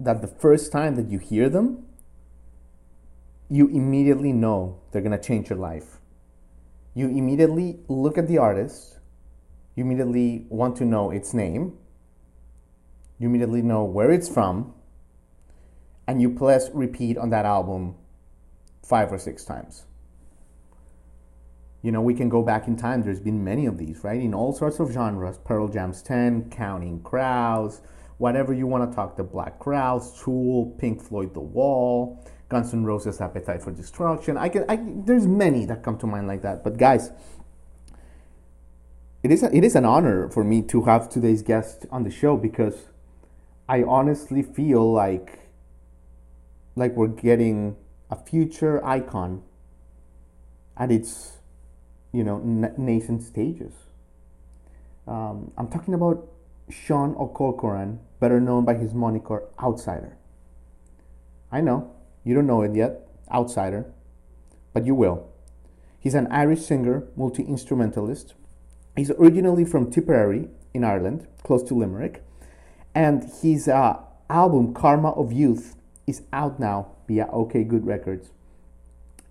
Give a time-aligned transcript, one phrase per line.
[0.00, 1.84] that the first time that you hear them,
[3.50, 5.98] you immediately know they're gonna change your life.
[6.94, 8.98] You immediately look at the artist,
[9.74, 11.78] you immediately want to know its name,
[13.18, 14.74] you immediately know where it's from,
[16.06, 17.94] and you press repeat on that album
[18.82, 19.84] five or six times.
[21.82, 23.02] You know, we can go back in time.
[23.02, 24.20] There's been many of these, right?
[24.20, 25.38] In all sorts of genres.
[25.38, 27.80] Pearl Jam's 10, Counting Crows,
[28.18, 29.16] whatever you want to talk.
[29.16, 34.36] The Black Crowes, Tool, Pink Floyd, The Wall, Guns N' Roses, Appetite for Destruction.
[34.36, 36.62] I can, I, there's many that come to mind like that.
[36.62, 37.10] But guys,
[39.22, 42.10] it is, a, it is an honor for me to have today's guest on the
[42.10, 42.74] show because
[43.68, 45.40] I honestly feel like
[46.78, 47.76] like we're getting
[48.08, 49.42] a future icon
[50.76, 51.38] at its
[52.12, 53.74] you know nascent stages.
[55.06, 56.26] Um, I'm talking about
[56.70, 60.16] Sean O'Corcoran, better known by his moniker Outsider.
[61.50, 63.92] I know you don't know it yet, Outsider,
[64.72, 65.28] but you will.
[65.98, 68.34] He's an Irish singer, multi instrumentalist.
[68.96, 72.22] He's originally from Tipperary in Ireland, close to Limerick,
[72.94, 73.98] and his uh,
[74.28, 75.76] album Karma of Youth
[76.06, 78.30] is out now via OK Good Records.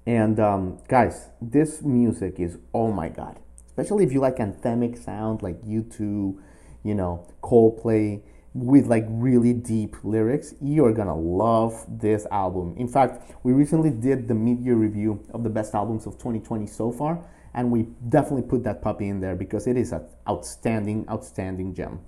[0.05, 3.39] And um, guys, this music is oh my god.
[3.67, 6.39] Especially if you like anthemic sound like U2,
[6.87, 8.21] you know, Coldplay
[8.53, 12.73] with like really deep lyrics, you're gonna love this album.
[12.77, 16.91] In fact, we recently did the mid-year review of the best albums of 2020 so
[16.91, 21.73] far, and we definitely put that puppy in there because it is an outstanding, outstanding
[21.73, 21.99] gem.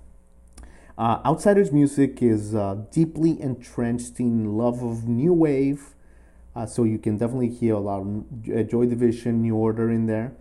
[0.98, 5.94] Uh, Outsiders music is uh, deeply entrenched in love of new wave,
[6.56, 10.32] uh, so you can definitely hear a lot of Joy Division, New Order in there,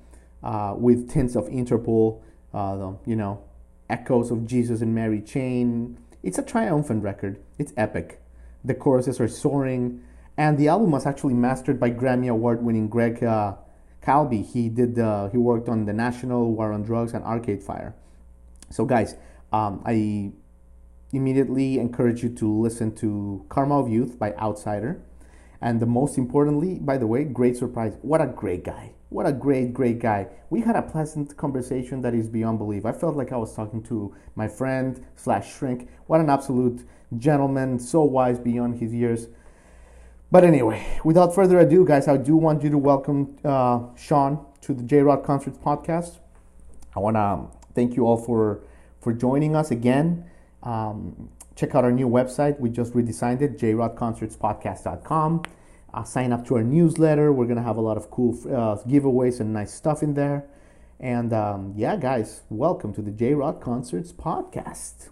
[0.43, 2.21] uh, with tints of Interpol,
[2.53, 3.41] uh, you know,
[3.89, 5.97] echoes of Jesus and Mary Chain.
[6.21, 7.39] It's a triumphant record.
[7.57, 8.21] It's epic.
[8.63, 10.01] The choruses are soaring,
[10.37, 13.55] and the album was actually mastered by Grammy Award-winning Greg uh,
[14.03, 14.45] Calbi.
[14.45, 14.95] He did
[15.31, 17.95] he worked on The National, War on Drugs, and Arcade Fire.
[18.69, 19.15] So guys,
[19.51, 20.31] um, I
[21.11, 25.01] immediately encourage you to listen to Karma of Youth by Outsider.
[25.61, 27.97] And the most importantly, by the way, great surprise.
[28.01, 28.93] What a great guy.
[29.09, 30.27] What a great, great guy.
[30.51, 32.85] We had a pleasant conversation that is beyond belief.
[32.85, 35.89] I felt like I was talking to my friend slash shrink.
[36.05, 36.87] What an absolute
[37.17, 39.27] gentleman, so wise beyond his years.
[40.31, 44.75] But anyway, without further ado, guys, I do want you to welcome uh, Sean to
[44.75, 46.19] the J Rod Concerts podcast.
[46.95, 48.61] I want to thank you all for
[49.01, 50.29] for joining us again.
[50.61, 52.59] Um, check out our new website.
[52.59, 55.43] We just redesigned it, jrodconcertspodcast.com.
[55.91, 57.33] Uh, sign up to our newsletter.
[57.33, 60.45] We're going to have a lot of cool uh, giveaways and nice stuff in there.
[60.99, 65.09] And um, yeah, guys, welcome to the J Rod Concerts podcast.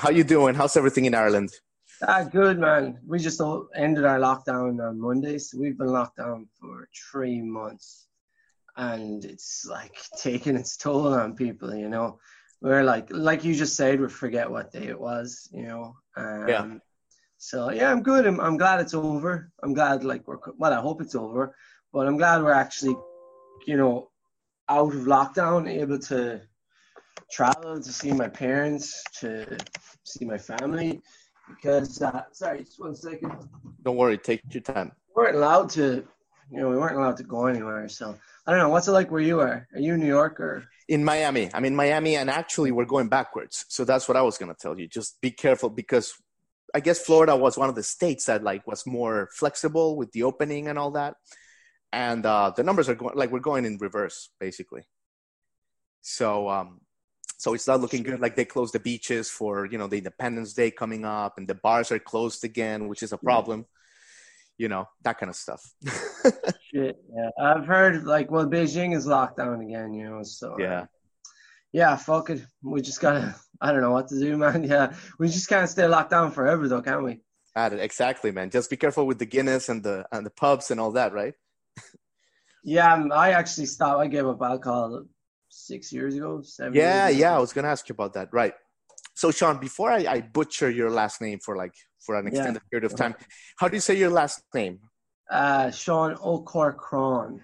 [0.00, 0.54] How you doing?
[0.54, 1.50] How's everything in Ireland?
[2.08, 2.98] Ah, good man.
[3.06, 3.40] We just
[3.76, 8.06] ended our lockdown on Monday, so we've been locked down for three months,
[8.76, 11.74] and it's like taking its toll on people.
[11.74, 12.18] You know,
[12.62, 15.48] we're like, like you just said, we forget what day it was.
[15.52, 15.96] You know.
[16.16, 16.74] Um, yeah.
[17.38, 18.26] So yeah, I'm good.
[18.26, 19.50] I'm, I'm glad it's over.
[19.62, 20.72] I'm glad like we're well.
[20.72, 21.56] I hope it's over,
[21.92, 22.96] but I'm glad we're actually,
[23.66, 24.10] you know,
[24.68, 26.40] out of lockdown, able to
[27.30, 29.58] travel to see my parents, to
[30.04, 31.02] see my family
[31.48, 33.32] because uh, sorry, just one second.
[33.82, 34.92] Don't worry, take your time.
[35.14, 36.04] We weren't allowed to,
[36.50, 37.88] you know, we weren't allowed to go anywhere.
[37.88, 38.16] So
[38.46, 38.70] I don't know.
[38.70, 39.68] What's it like where you are?
[39.72, 40.64] Are you in New York or?
[40.88, 41.48] In Miami.
[41.54, 43.64] I'm in Miami, and actually, we're going backwards.
[43.68, 44.88] So that's what I was gonna tell you.
[44.88, 46.12] Just be careful because
[46.74, 50.24] I guess Florida was one of the states that like was more flexible with the
[50.24, 51.14] opening and all that,
[51.92, 54.82] and uh, the numbers are going like we're going in reverse basically.
[56.00, 56.80] So um,
[57.38, 58.20] so it's not looking good.
[58.20, 61.54] Like they closed the beaches for you know the Independence Day coming up, and the
[61.54, 63.66] bars are closed again, which is a problem.
[64.58, 65.62] You know that kind of stuff.
[66.72, 69.92] Shit, yeah, I've heard like well, Beijing is locked down again.
[69.94, 70.86] You know, so yeah, uh,
[71.72, 72.44] yeah, fuck it.
[72.62, 73.34] We just gotta.
[73.60, 74.64] I don't know what to do, man.
[74.64, 77.20] Yeah, we just can't stay locked down forever, though, can we?
[77.54, 78.50] At it Exactly, man.
[78.50, 81.34] Just be careful with the Guinness and the and the pubs and all that, right?
[82.64, 84.00] yeah, I actually stopped.
[84.00, 85.04] I gave up alcohol
[85.48, 86.42] six years ago.
[86.42, 87.36] Seven yeah, yeah.
[87.36, 88.28] I was gonna ask you about that.
[88.32, 88.54] Right.
[89.22, 92.68] So, Sean, before I, I butcher your last name for like for an extended yeah.
[92.70, 93.14] period of time,
[93.56, 94.80] how do you say your last name?
[95.30, 97.40] Uh, Sean O'Corcoran.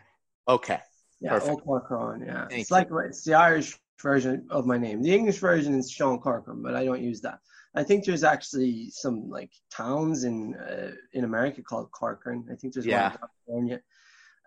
[0.48, 0.80] Okay.
[1.20, 2.24] Yeah, O'Corcoran.
[2.26, 2.74] Yeah, Thank it's you.
[2.74, 5.02] like it's the Irish version of my name.
[5.02, 7.38] The English version is Sean Corcoran, but I don't use that.
[7.76, 12.44] I think there's actually some like towns in uh, in America called Corcoran.
[12.50, 13.02] I think there's yeah.
[13.02, 13.80] one in California.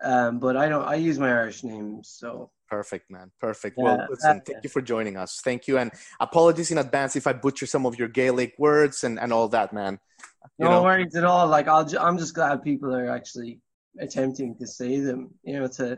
[0.02, 0.84] Um, but I don't.
[0.84, 3.30] I use my Irish name, so Perfect, man.
[3.38, 3.76] Perfect.
[3.76, 5.42] Yeah, well, listen, thank you for joining us.
[5.44, 5.76] Thank you.
[5.76, 9.46] And apologies in advance if I butcher some of your Gaelic words and, and all
[9.48, 9.98] that, man.
[10.58, 10.82] You no know?
[10.82, 11.46] worries at all.
[11.48, 13.60] Like, I'll, I'm just glad people are actually
[14.00, 15.96] attempting to say them, you know, to,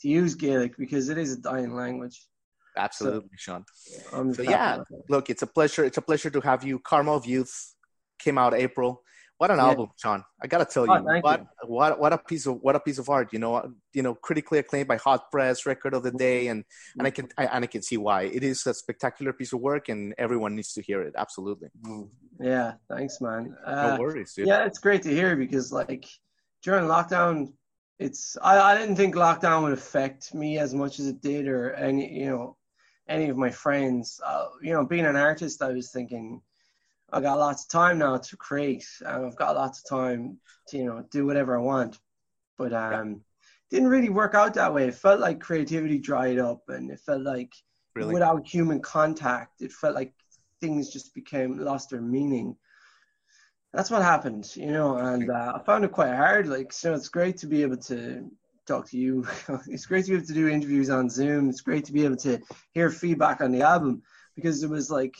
[0.00, 2.26] to use Gaelic because it is a dying language.
[2.74, 3.62] Absolutely, so,
[4.16, 4.32] Sean.
[4.32, 4.78] So, yeah,
[5.10, 5.84] look, it's a pleasure.
[5.84, 6.78] It's a pleasure to have you.
[6.78, 7.74] Karma of Youth
[8.18, 9.02] came out April.
[9.44, 9.64] What an yeah.
[9.66, 10.24] album, Sean!
[10.42, 11.68] I gotta tell oh, you, what, you.
[11.68, 13.30] what what a piece of what a piece of art.
[13.30, 16.64] You know, you know, critically acclaimed by Hot Press, Record of the Day, and
[16.96, 19.60] and I can I, and I can see why it is a spectacular piece of
[19.60, 21.12] work, and everyone needs to hear it.
[21.14, 21.68] Absolutely.
[22.40, 23.54] Yeah, thanks, man.
[23.66, 24.48] Uh, no worries, dude.
[24.48, 26.06] Yeah, it's great to hear because like
[26.62, 27.52] during lockdown,
[27.98, 31.74] it's I, I didn't think lockdown would affect me as much as it did, or
[31.74, 32.56] any you know
[33.10, 34.22] any of my friends.
[34.24, 36.40] Uh, you know, being an artist, I was thinking
[37.14, 40.38] I got lots of time now to create, and I've got lots of time
[40.68, 41.98] to you know do whatever I want.
[42.58, 43.20] But um,
[43.70, 44.88] didn't really work out that way.
[44.88, 47.52] It felt like creativity dried up, and it felt like
[47.94, 48.12] really?
[48.12, 50.12] without human contact, it felt like
[50.60, 52.56] things just became lost their meaning.
[53.72, 56.48] That's what happened, you know, and uh, I found it quite hard.
[56.48, 58.28] Like, you know, it's great to be able to
[58.66, 59.26] talk to you.
[59.68, 61.48] it's great to be able to do interviews on Zoom.
[61.48, 62.40] It's great to be able to
[62.72, 64.02] hear feedback on the album
[64.36, 65.14] because it was like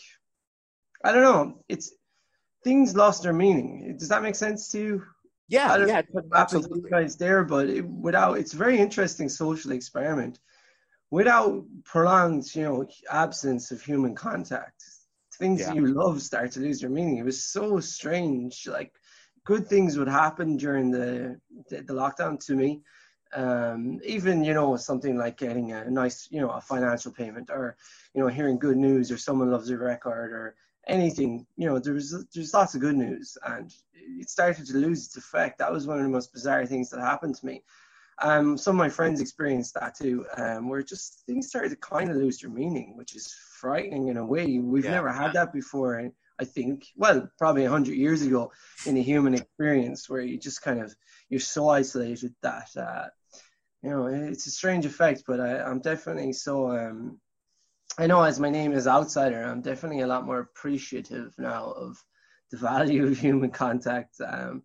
[1.05, 1.63] I don't know.
[1.69, 1.93] It's
[2.65, 3.97] things lost their meaning.
[3.99, 5.03] Does that make sense to you?
[5.49, 6.03] Yeah, I yeah,
[6.35, 6.91] absolutely.
[6.91, 10.39] Guys there, but it, without it's a very interesting social experiment.
[11.11, 14.83] Without prolonged, you know, absence of human contact,
[15.39, 15.75] things yeah.
[15.75, 17.19] you love start to lose their meaning.
[17.19, 18.67] It was so strange.
[18.67, 18.93] Like
[19.45, 22.81] good things would happen during the the, the lockdown to me.
[23.35, 27.77] Um, even you know something like getting a nice you know a financial payment or
[28.15, 30.55] you know hearing good news or someone loves your record or
[30.87, 35.17] anything, you know, there's there's lots of good news, and it started to lose its
[35.17, 35.59] effect.
[35.59, 37.63] That was one of the most bizarre things that happened to me.
[38.23, 42.11] Um, some of my friends experienced that too, um, where just things started to kind
[42.11, 44.59] of lose their meaning, which is frightening in a way.
[44.59, 44.93] We've yeah.
[44.93, 48.53] never had that before, and I think, well, probably hundred years ago
[48.87, 50.95] in the human experience, where you just kind of
[51.29, 53.07] you're so isolated that uh,
[53.83, 55.25] you know it's a strange effect.
[55.27, 57.21] But I, I'm definitely so um,
[57.99, 62.03] I know as my name is outsider, I'm definitely a lot more appreciative now of
[62.51, 64.21] the value of human contact.
[64.21, 64.63] Um,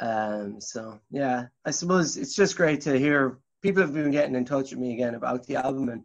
[0.00, 4.44] um, so yeah, I suppose it's just great to hear people have been getting in
[4.44, 6.04] touch with me again about the album and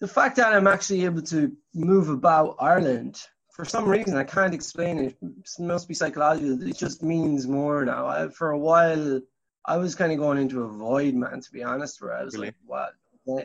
[0.00, 3.20] the fact that I'm actually able to move about Ireland.
[3.52, 5.16] For some reason, I can't explain it.
[5.20, 6.62] It must be psychological.
[6.62, 8.06] It just means more now.
[8.06, 9.20] I, for a while,
[9.64, 11.40] I was kind of going into a void, man.
[11.40, 12.46] To be honest, where I was really?
[12.46, 12.94] like, "What?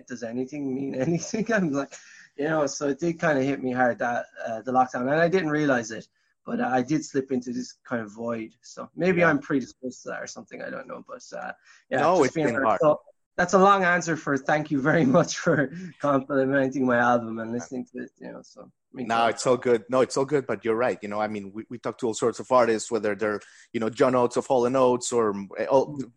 [0.07, 1.51] does anything mean anything?
[1.51, 1.93] I'm like,
[2.37, 5.11] you know, so it did kind of hit me hard that uh, the lockdown, and
[5.11, 6.07] I didn't realize it,
[6.45, 8.51] but uh, I did slip into this kind of void.
[8.61, 9.29] So maybe yeah.
[9.29, 10.61] I'm predisposed to that or something.
[10.61, 11.51] I don't know, but uh,
[11.89, 12.79] yeah, no, it's been hard.
[12.81, 13.01] So
[13.35, 17.85] that's a long answer for thank you very much for complimenting my album and listening
[17.93, 18.11] to it.
[18.19, 19.83] You know, so no, it's all good.
[19.89, 20.45] No, it's all good.
[20.45, 20.99] But you're right.
[21.01, 23.39] You know, I mean, we, we talk to all sorts of artists, whether they're,
[23.73, 25.65] you know, John Oates of Hall and Oates or, eh,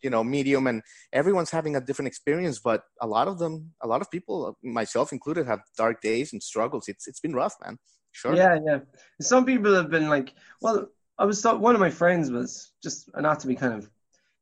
[0.03, 0.83] you know, Medium, and
[1.13, 2.59] everyone's having a different experience.
[2.59, 6.43] But a lot of them, a lot of people, myself included, have dark days and
[6.43, 6.89] struggles.
[6.89, 7.79] It's it's been rough, man.
[8.13, 8.35] Sure.
[8.35, 8.79] Yeah, yeah.
[9.21, 13.11] Some people have been like, well, I was thought one of my friends was just
[13.17, 13.91] not to be kind of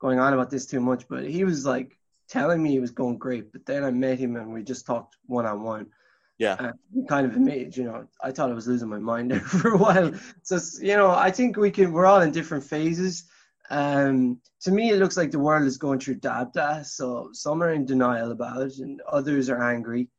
[0.00, 1.96] going on about this too much, but he was like
[2.28, 3.52] telling me he was going great.
[3.52, 5.86] But then I met him and we just talked one on one
[6.38, 6.54] yeah.
[6.54, 6.72] Uh,
[7.08, 9.78] kind of admitted, you know, I thought I was losing my mind there for a
[9.78, 10.12] while.
[10.42, 13.24] So, you know, I think we can, we're all in different phases.
[13.70, 16.84] Um, to me, it looks like the world is going through Dabda.
[16.84, 20.10] So some are in denial about it and others are angry.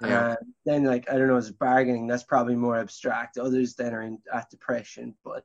[0.00, 0.20] Yeah.
[0.20, 2.06] Uh, then, like, I don't know, it's bargaining.
[2.06, 3.38] That's probably more abstract.
[3.38, 5.14] Others then are in at depression.
[5.24, 5.44] But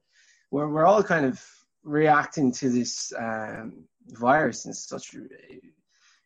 [0.52, 1.44] we're, we're all kind of
[1.84, 5.16] reacting to this um, virus in such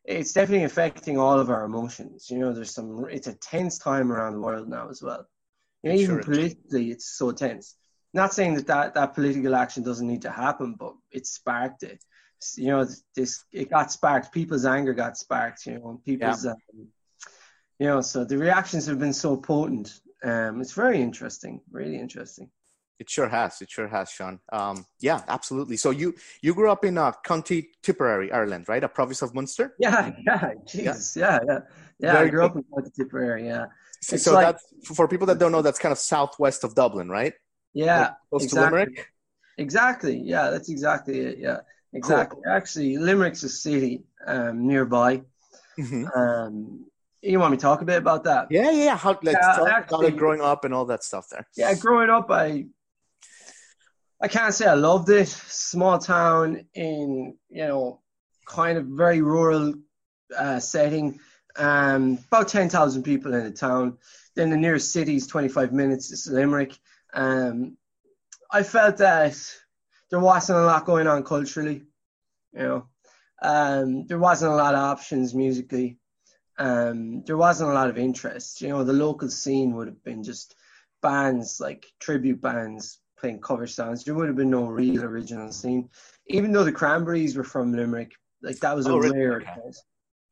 [0.06, 2.30] it's definitely affecting all of our emotions.
[2.30, 3.06] You know, there's some.
[3.10, 5.26] It's a tense time around the world now as well.
[5.82, 7.76] You know, even sure politically, it's so tense.
[8.14, 12.04] Not saying that, that that political action doesn't need to happen, but it sparked it.
[12.56, 14.34] You know, this it got sparked.
[14.34, 15.66] People's anger got sparked.
[15.66, 16.46] You know, people's.
[16.46, 16.52] Yeah.
[16.52, 16.88] Um,
[17.80, 20.00] you know, so the reactions have been so potent.
[20.24, 22.50] Um, it's very interesting, really interesting.
[23.00, 23.62] It sure has.
[23.62, 24.40] It sure has, Sean.
[24.52, 25.78] Um, yeah, absolutely.
[25.78, 28.84] So you you grew up in uh, County Tipperary, Ireland, right?
[28.84, 29.76] A province of Munster.
[29.80, 31.60] Yeah, yeah, jeez, yeah, yeah,
[32.00, 32.20] yeah.
[32.20, 33.48] I grew up in County Tipperary.
[33.48, 33.66] Yeah.
[34.12, 37.10] It's so like, that's for people that don't know, that's kind of southwest of Dublin,
[37.10, 37.34] right?
[37.74, 38.70] Yeah, like close exactly.
[38.70, 39.08] to Limerick.
[39.58, 40.18] Exactly.
[40.18, 41.38] Yeah, that's exactly it.
[41.40, 41.60] Yeah,
[41.94, 42.42] exactly.
[42.44, 42.54] Cool.
[42.54, 45.22] Actually, Limerick's a city um, nearby.
[45.80, 46.06] Mm-hmm.
[46.20, 46.86] Um,
[47.22, 48.48] you want me to talk a bit about that?
[48.50, 48.98] Yeah, yeah.
[48.98, 51.48] How like yeah, actually, growing up and all that stuff there.
[51.56, 52.66] Yeah, growing up, I
[54.24, 55.28] I can't say I loved it.
[55.28, 58.00] Small town in you know
[58.46, 59.74] kind of very rural
[60.36, 61.20] uh, setting.
[61.58, 63.98] Um, about 10,000 people in the town.
[64.36, 66.12] Then the nearest city is 25 minutes.
[66.12, 66.76] It's Limerick.
[67.14, 67.78] Um,
[68.50, 69.38] I felt that
[70.10, 71.84] there wasn't a lot going on culturally.
[72.54, 72.88] You know,
[73.42, 75.98] um, there wasn't a lot of options musically.
[76.58, 78.62] Um, there wasn't a lot of interest.
[78.62, 80.56] You know, the local scene would have been just
[81.02, 84.04] bands like tribute bands playing cover songs.
[84.04, 85.90] There would have been no real original scene.
[86.28, 88.12] Even though the Cranberries were from Limerick,
[88.42, 89.18] like that was oh, a really?
[89.18, 89.82] rare case.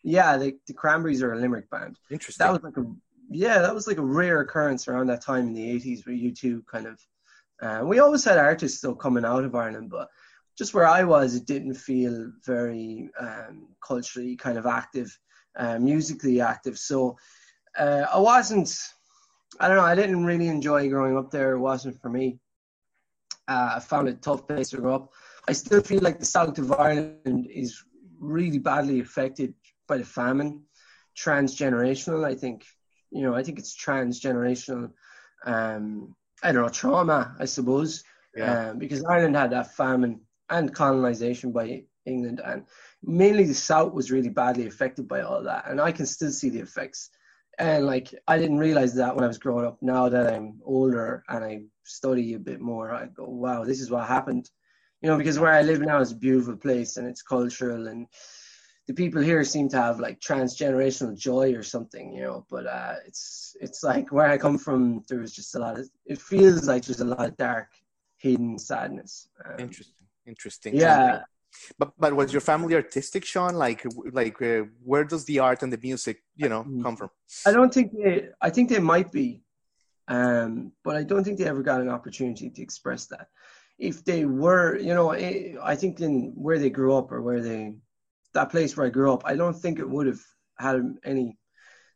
[0.03, 1.98] Yeah, the, the Cranberries are a Limerick band.
[2.10, 2.45] Interesting.
[2.45, 2.86] That was like a
[3.29, 6.65] yeah, that was like a rare occurrence around that time in the eighties where U2
[6.65, 7.00] kind of
[7.62, 10.10] uh, we always had artists still coming out of Ireland, but
[10.57, 15.17] just where I was, it didn't feel very um, culturally kind of active,
[15.55, 16.77] uh, musically active.
[16.77, 17.15] So
[17.77, 18.75] uh, I wasn't,
[19.62, 21.53] I don't know, I didn't really enjoy growing up there.
[21.53, 22.39] It wasn't for me.
[23.51, 25.12] Uh, I found it a tough place to grow up.
[25.48, 27.84] I still feel like the south of Ireland is
[28.20, 29.53] really badly affected
[29.88, 30.63] by the famine,
[31.17, 32.24] transgenerational.
[32.24, 32.65] I think,
[33.12, 34.91] you know, I think it's transgenerational.
[35.46, 38.03] Um, I don't know trauma, I suppose,
[38.36, 38.70] yeah.
[38.70, 42.65] um, because Ireland had that famine and colonization by England, and
[43.03, 46.50] mainly the South was really badly affected by all that, and I can still see
[46.50, 47.10] the effects.
[47.60, 49.77] And like I didn't realize that when I was growing up.
[49.81, 53.91] Now that I'm older and I study a bit more, I go, wow, this is
[53.91, 54.50] what happened.
[55.01, 58.08] You know, because where I live now is a beautiful place and it's cultural and
[58.88, 62.46] the people here seem to have like transgenerational joy or something, you know.
[62.50, 65.89] But uh, it's it's like where I come from, there was just a lot of.
[66.05, 67.70] It feels like there's a lot of dark,
[68.17, 69.29] hidden sadness.
[69.46, 70.75] Um, interesting, interesting.
[70.75, 71.22] Yeah.
[71.77, 73.55] But but was your family artistic, Sean?
[73.55, 76.84] Like like uh, where does the art and the music, you know, mm.
[76.84, 77.10] come from?
[77.46, 78.29] I don't think they.
[78.41, 79.43] I think they might be,
[80.08, 83.27] um, but I don't think they ever got an opportunity to express that.
[83.77, 87.41] If they were, you know, eh, I think in where they grew up or where
[87.41, 87.75] they
[88.34, 90.22] that place where I grew up, I don't think it would have
[90.58, 91.38] had any.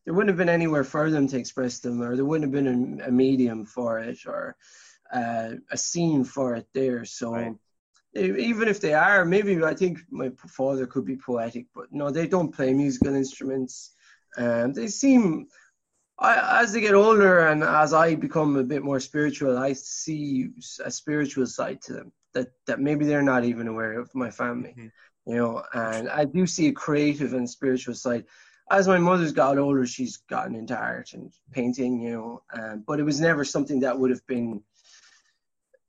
[0.03, 3.01] There wouldn't have been anywhere for them to express them, or there wouldn't have been
[3.01, 4.55] a, a medium for it, or
[5.13, 7.05] uh, a scene for it there.
[7.05, 7.33] So.
[7.33, 7.55] Right.
[8.15, 12.27] Even if they are, maybe I think my father could be poetic, but no, they
[12.27, 13.91] don't play musical instruments.
[14.38, 15.48] Um, they seem
[16.17, 20.50] I, as they get older and as I become a bit more spiritual, I see
[20.84, 24.75] a spiritual side to them that, that maybe they're not even aware of my family.
[24.77, 24.88] Mm-hmm
[25.25, 28.25] you know, and I do see a creative and spiritual side.
[28.72, 33.00] As my mother's got older, she's gotten into art and painting, you know, um, but
[33.00, 34.62] it was never something that would have been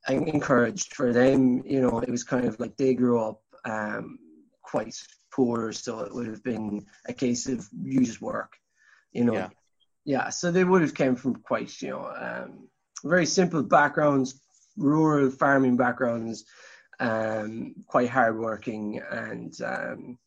[0.08, 1.62] encouraged for them.
[1.66, 4.18] You know, it was kind of like they grew up um,
[4.62, 4.96] quite
[5.32, 8.56] poor, so it would have been a case of you just work,
[9.12, 9.34] you know.
[9.34, 9.48] Yeah.
[10.04, 12.68] yeah so they would have came from quite, you know, um,
[13.04, 14.40] very simple backgrounds,
[14.76, 16.44] rural farming backgrounds
[17.00, 20.18] um, quite hardworking, and um,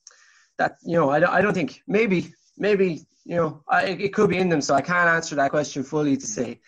[0.58, 4.38] that you know I, I don't think maybe maybe you know I, it could be
[4.38, 4.62] in them.
[4.62, 6.60] So I can't answer that question fully to say.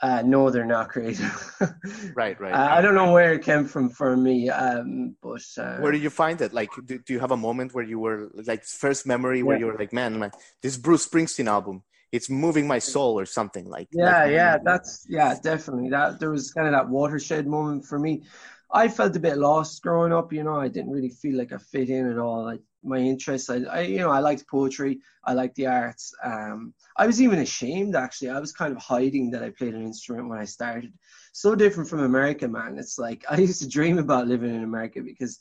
[0.00, 1.56] Uh, no, they're not creative.
[2.14, 2.52] right, right.
[2.52, 6.02] Uh, I don't know where it came from for me, um, but uh, where did
[6.02, 6.52] you find it?
[6.52, 9.60] Like, do, do you have a moment where you were like first memory where yeah.
[9.60, 10.30] you were like, man, man,
[10.62, 13.88] this Bruce Springsteen album, it's moving my soul or something like.
[13.90, 15.90] Yeah, like, yeah, that's yeah, definitely.
[15.90, 18.22] That there was kind of that watershed moment for me.
[18.70, 20.32] I felt a bit lost growing up.
[20.32, 22.44] You know, I didn't really feel like I fit in at all.
[22.44, 25.00] Like my interests, I, I you know, I liked poetry.
[25.24, 26.14] I liked the arts.
[26.22, 28.30] Um, I was even ashamed actually.
[28.30, 30.92] I was kind of hiding that I played an instrument when I started.
[31.32, 32.78] So different from America, man.
[32.78, 35.40] It's like I used to dream about living in America because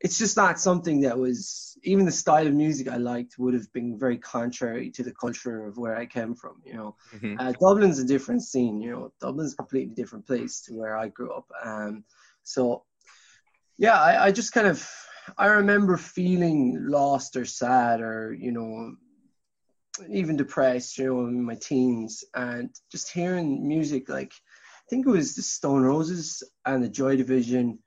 [0.00, 3.70] it's just not something that was even the style of music I liked would have
[3.72, 6.62] been very contrary to the culture of where I came from.
[6.64, 7.38] You know, mm-hmm.
[7.38, 8.80] uh, Dublin's a different scene.
[8.80, 11.46] You know, Dublin's a completely different place to where I grew up.
[11.62, 12.04] Um,
[12.42, 12.84] so,
[13.78, 14.88] yeah, I, I just kind of
[15.38, 18.94] I remember feeling lost or sad or you know
[20.08, 25.10] even depressed, you know, in my teens, and just hearing music like I think it
[25.10, 27.78] was the Stone Roses and the Joy Division.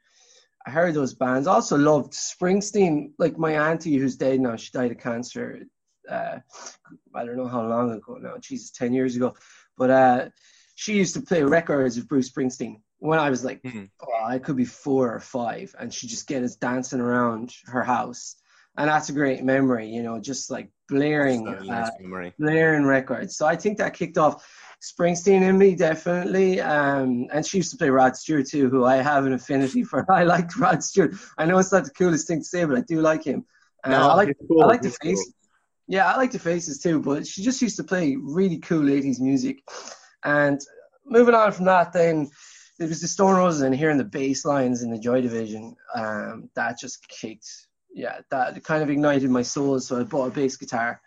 [0.65, 1.47] I heard those bands.
[1.47, 3.11] Also loved Springsteen.
[3.19, 5.63] Like my auntie, who's dead now, she died of cancer.
[6.09, 6.37] Uh,
[7.13, 8.37] I don't know how long ago now.
[8.39, 9.35] Jesus, ten years ago.
[9.77, 10.29] But uh,
[10.75, 13.83] she used to play records of Bruce Springsteen when I was like, mm-hmm.
[14.01, 17.83] oh, I could be four or five, and she just get us dancing around her
[17.83, 18.37] house,
[18.77, 21.89] and that's a great memory, you know, just like blaring, uh,
[22.39, 23.35] blaring records.
[23.35, 24.47] So I think that kicked off
[24.81, 28.95] Springsteen in me definitely, um, and she used to play Rod Stewart too, who I
[28.95, 30.05] have an affinity for.
[30.09, 31.13] I like Rod Stewart.
[31.37, 33.45] I know it's not the coolest thing to say, but I do like him.
[33.83, 34.63] Uh, no, I like cool.
[34.63, 35.25] I like the faces.
[35.25, 35.49] Cool.
[35.87, 39.19] Yeah, I like the faces too, but she just used to play really cool 80s
[39.19, 39.61] music.
[40.23, 40.61] And
[41.05, 42.29] moving on from that, then
[42.83, 46.49] it was the Stone Roses and hearing the bass lines in the Joy Division um,
[46.55, 47.47] that just kicked
[47.93, 49.79] yeah, that kind of ignited my soul.
[49.79, 51.01] So I bought a bass guitar.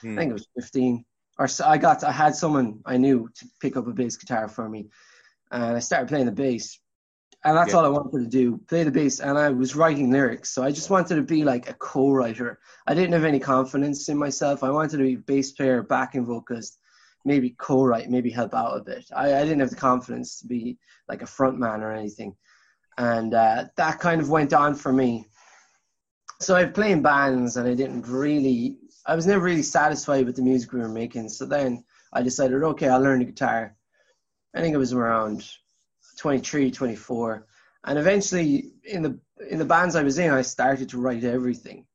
[0.00, 0.18] Hmm.
[0.18, 1.04] I think it was 15.
[1.38, 4.48] Or so I got, I had someone I knew to pick up a bass guitar
[4.48, 4.88] for me,
[5.50, 6.78] and I started playing the bass.
[7.44, 7.78] And that's Yeah.
[7.78, 9.20] all I wanted to do, play the bass.
[9.20, 12.60] And I was writing lyrics, so I just wanted to be like a co-writer.
[12.86, 14.62] I didn't have any confidence in myself.
[14.62, 16.78] I wanted to be bass player, backing vocalist,
[17.24, 19.04] maybe co-write, maybe help out a bit.
[19.14, 22.34] I, I didn't have the confidence to be like a front man or anything.
[22.98, 25.26] And uh, that kind of went on for me.
[26.40, 28.76] So I played in bands and I didn't really,
[29.06, 31.28] I was never really satisfied with the music we were making.
[31.28, 33.76] So then I decided, okay, I'll learn the guitar.
[34.54, 35.48] I think it was around
[36.18, 37.46] 23, 24.
[37.84, 41.86] And eventually in the, in the bands I was in, I started to write everything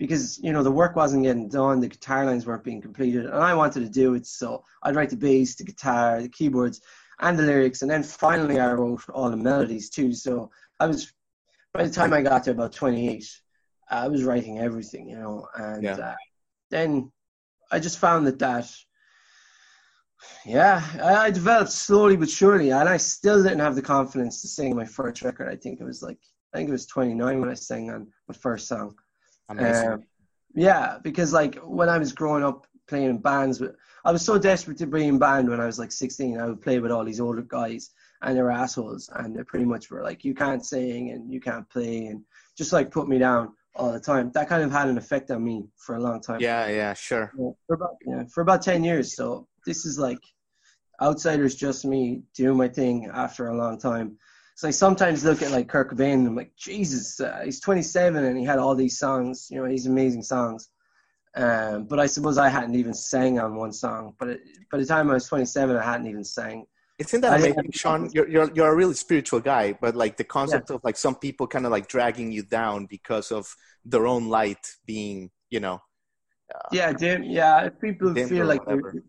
[0.00, 1.78] because, you know, the work wasn't getting done.
[1.78, 4.26] The guitar lines weren't being completed and I wanted to do it.
[4.26, 6.80] So I'd write the bass, the guitar, the keyboards
[7.20, 7.82] and the lyrics.
[7.82, 10.14] And then finally I wrote all the melodies too.
[10.14, 11.12] So I was,
[11.74, 13.30] by the time I got to about 28,
[13.90, 15.96] I was writing everything, you know, and Yeah.
[15.96, 16.14] uh,
[16.70, 17.12] then
[17.70, 18.74] I just found that that,
[20.46, 24.48] yeah, I, I developed slowly but surely, and I still didn't have the confidence to
[24.48, 25.50] sing my first record.
[25.50, 26.18] I think it was like,
[26.54, 28.96] I think it was 29 when I sang on my first song.
[29.50, 29.92] Amazing.
[29.92, 30.04] Um,
[30.54, 33.62] yeah, because like when I was growing up playing in bands,
[34.04, 36.40] I was so desperate to be in band when I was like 16.
[36.40, 37.90] I would play with all these older guys,
[38.22, 41.40] and they were assholes, and they pretty much were like, "You can't sing and you
[41.40, 42.24] can't play," and
[42.56, 44.30] just like put me down all the time.
[44.34, 46.40] That kind of had an effect on me for a long time.
[46.40, 47.32] yeah, yeah, sure.
[47.38, 49.14] Yeah, for about yeah, for about 10 years.
[49.14, 50.20] So this is like
[51.00, 54.18] outsiders, just me doing my thing after a long time.
[54.60, 58.22] So I sometimes look at like Kurt Cobain and I'm like, Jesus, uh, he's 27
[58.22, 60.68] and he had all these songs, you know, these amazing songs.
[61.34, 64.12] Um, but I suppose I hadn't even sang on one song.
[64.18, 66.66] But it, by the time I was 27, I hadn't even sang.
[66.98, 68.10] Isn't that amazing, Sean?
[68.12, 71.46] You're, you're you're a really spiritual guy, but like the concept of like some people
[71.46, 75.80] kind of like dragging you down because of their own light being, you know,
[76.70, 77.22] Yeah, dim.
[77.24, 79.02] Yeah, if people feel like they're-.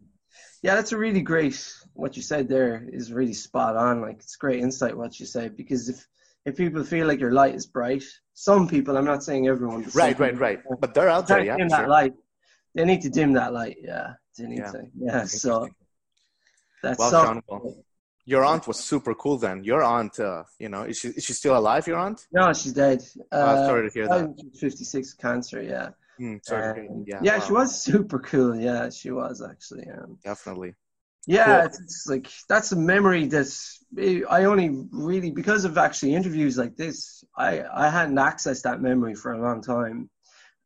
[0.62, 1.74] Yeah, that's a really great.
[1.94, 4.02] What you said there is really spot on.
[4.02, 6.08] Like it's great insight what you said because if
[6.46, 10.18] if people feel like your light is bright, some people, I'm not saying everyone, right,
[10.20, 10.60] right, right.
[10.80, 11.56] But they're out there, yeah.
[11.58, 11.78] dim sure.
[11.80, 12.14] that light.
[12.74, 13.78] They need to dim that light.
[13.82, 14.72] Yeah, they need Yeah.
[14.72, 14.82] to.
[14.98, 15.68] Yeah, so
[16.82, 17.24] that's Well, so.
[17.26, 17.84] Sean, well,
[18.26, 19.64] your aunt was super cool then.
[19.64, 21.86] Your aunt, uh, you know, is she is she still alive?
[21.88, 22.26] Your aunt?
[22.32, 23.04] No, she's dead.
[23.32, 24.34] Oh, Uh, sorry to hear that.
[24.60, 25.62] 56 cancer.
[25.62, 25.90] Yeah.
[26.44, 26.88] Sorry.
[26.88, 28.56] Um, yeah, yeah, wow, she was super cool.
[28.56, 29.88] Yeah, she was actually.
[29.90, 30.76] Um, definitely.
[31.28, 31.66] Yeah, Cool.
[31.68, 33.84] it's, it's like that's a memory that's
[34.30, 39.16] I only really because of actually interviews like this, I I hadn't accessed that memory
[39.16, 40.10] for a long time,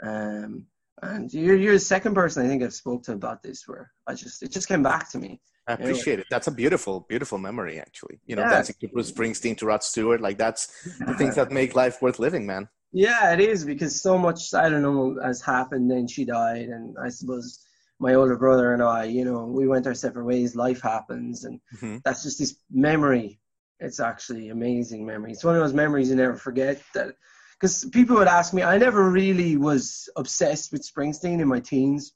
[0.04, 0.65] um,
[1.02, 4.13] and you're you're the second person I think I've spoke to about this where I
[4.13, 5.41] just it just came back to me.
[5.68, 6.28] I appreciate it.
[6.30, 8.20] That's a beautiful, beautiful memory, actually.
[8.28, 8.50] You know, Yeah.
[8.52, 10.68] dancing to Bruce Springsteen to Rod Stewart, like that's
[11.00, 12.70] the things that make life worth living, man.
[12.91, 15.91] Yeah, it is because so much I don't know has happened.
[15.91, 17.65] Then she died, and I suppose
[18.00, 20.56] my older brother and I, you know, we went our separate ways.
[20.56, 22.02] Life happens, and Mhm.
[22.04, 23.39] that's just this memory.
[23.80, 25.32] It's actually amazing memory.
[25.32, 26.82] It's one of those memories you never forget.
[26.93, 27.15] That
[27.60, 32.13] because people would ask me, I never really was obsessed with Springsteen in my teens,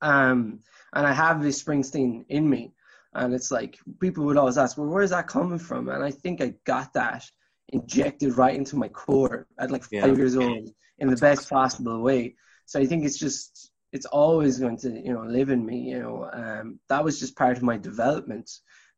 [0.00, 0.60] um,
[0.92, 2.74] and I have this Springsteen in me,
[3.12, 5.88] and it's like people would always ask, well, where's that coming from?
[5.88, 7.24] And I think I got that
[7.70, 10.02] injected right into my core at like Yeah.
[10.02, 12.36] five years old in the best possible way.
[12.66, 15.78] So I think it's just it's always going to you know live in me.
[15.90, 18.50] You know, um, that was just part of my development.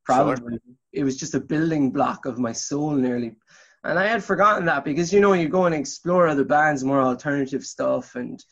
[0.04, 0.58] Probably
[0.92, 3.36] it was just a building block of my soul nearly.
[3.84, 7.00] And I had forgotten that because you know you go and explore other bands, more
[7.02, 8.42] alternative stuff, and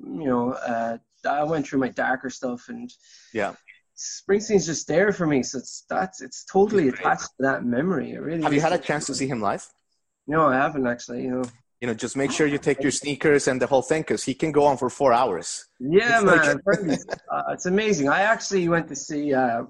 [0.00, 0.98] you know uh,
[1.28, 2.90] I went through my darker stuff, and
[3.32, 3.54] Yeah.
[3.96, 5.42] Springsteen's just there for me.
[5.42, 8.12] So it's that's it's totally attached to that memory.
[8.12, 9.66] It really Have you had a chance to see him live?
[10.26, 11.22] No, I haven't actually.
[11.22, 11.44] You know.
[11.80, 14.32] You know, just make sure you take your sneakers and the whole thing, because he
[14.32, 15.66] can go on for four hours.
[15.78, 17.04] Yeah, It's man, like- I've heard this.
[17.30, 18.08] uh, it's amazing.
[18.08, 19.34] I actually went to see.
[19.34, 19.64] Uh,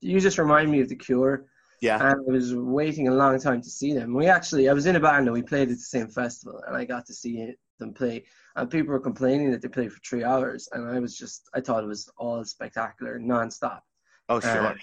[0.00, 1.44] you just remind me of the Cure,
[1.82, 1.96] Yeah.
[1.96, 4.14] and I was waiting a long time to see them.
[4.14, 6.74] We actually, I was in a band and we played at the same festival, and
[6.74, 8.24] I got to see it, them play.
[8.54, 11.60] And people were complaining that they played for three hours, and I was just, I
[11.60, 13.84] thought it was all spectacular, non-stop.
[14.28, 14.66] Oh, sure.
[14.66, 14.74] Uh,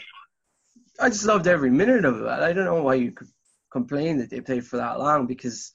[1.00, 2.28] I just loved every minute of it.
[2.28, 3.30] I don't know why you could
[3.72, 5.74] complain that they played for that long because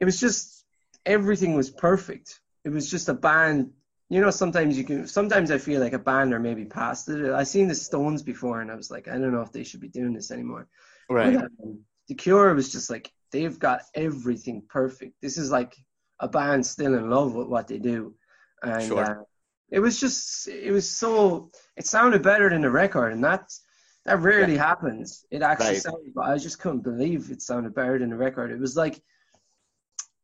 [0.00, 0.64] it was just
[1.04, 2.40] everything was perfect.
[2.64, 3.70] It was just a band.
[4.08, 5.06] You know, sometimes you can.
[5.06, 7.32] Sometimes I feel like a band are maybe past it.
[7.32, 9.80] I've seen the Stones before, and I was like, I don't know if they should
[9.80, 10.68] be doing this anymore.
[11.08, 11.34] right.
[11.34, 15.14] But, um, the Cure was just like they've got everything perfect.
[15.20, 15.76] This is like
[16.20, 18.14] a band still in love with what they do,
[18.62, 19.04] and Sure.
[19.04, 19.24] uh,
[19.70, 23.62] it was just it was so it sounded better than the record, and that's
[24.04, 25.24] that rarely happens.
[25.30, 25.82] It actually Right.
[25.82, 28.52] sounded, but I just couldn't believe it sounded better than the record.
[28.52, 29.02] It was like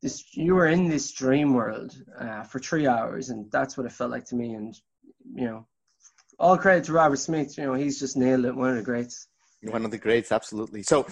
[0.00, 3.92] this you were in this dream world uh, for three hours, and that's what it
[3.92, 4.54] felt like to me.
[4.54, 4.74] And
[5.34, 5.66] you know,
[6.38, 7.56] all credit to Robert Smith.
[7.58, 8.54] You know, he's just nailed it.
[8.54, 9.28] One of the greats.
[9.62, 10.82] One of the greats, absolutely.
[10.82, 11.06] So,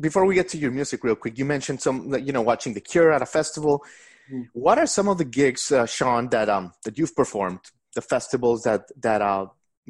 [0.00, 2.80] before we get to your music, real quick, you mentioned some, you know, watching The
[2.80, 3.84] Cure at a festival.
[4.52, 7.60] What are some of the gigs, uh, Sean, that um that you've performed,
[7.94, 9.46] the festivals that that uh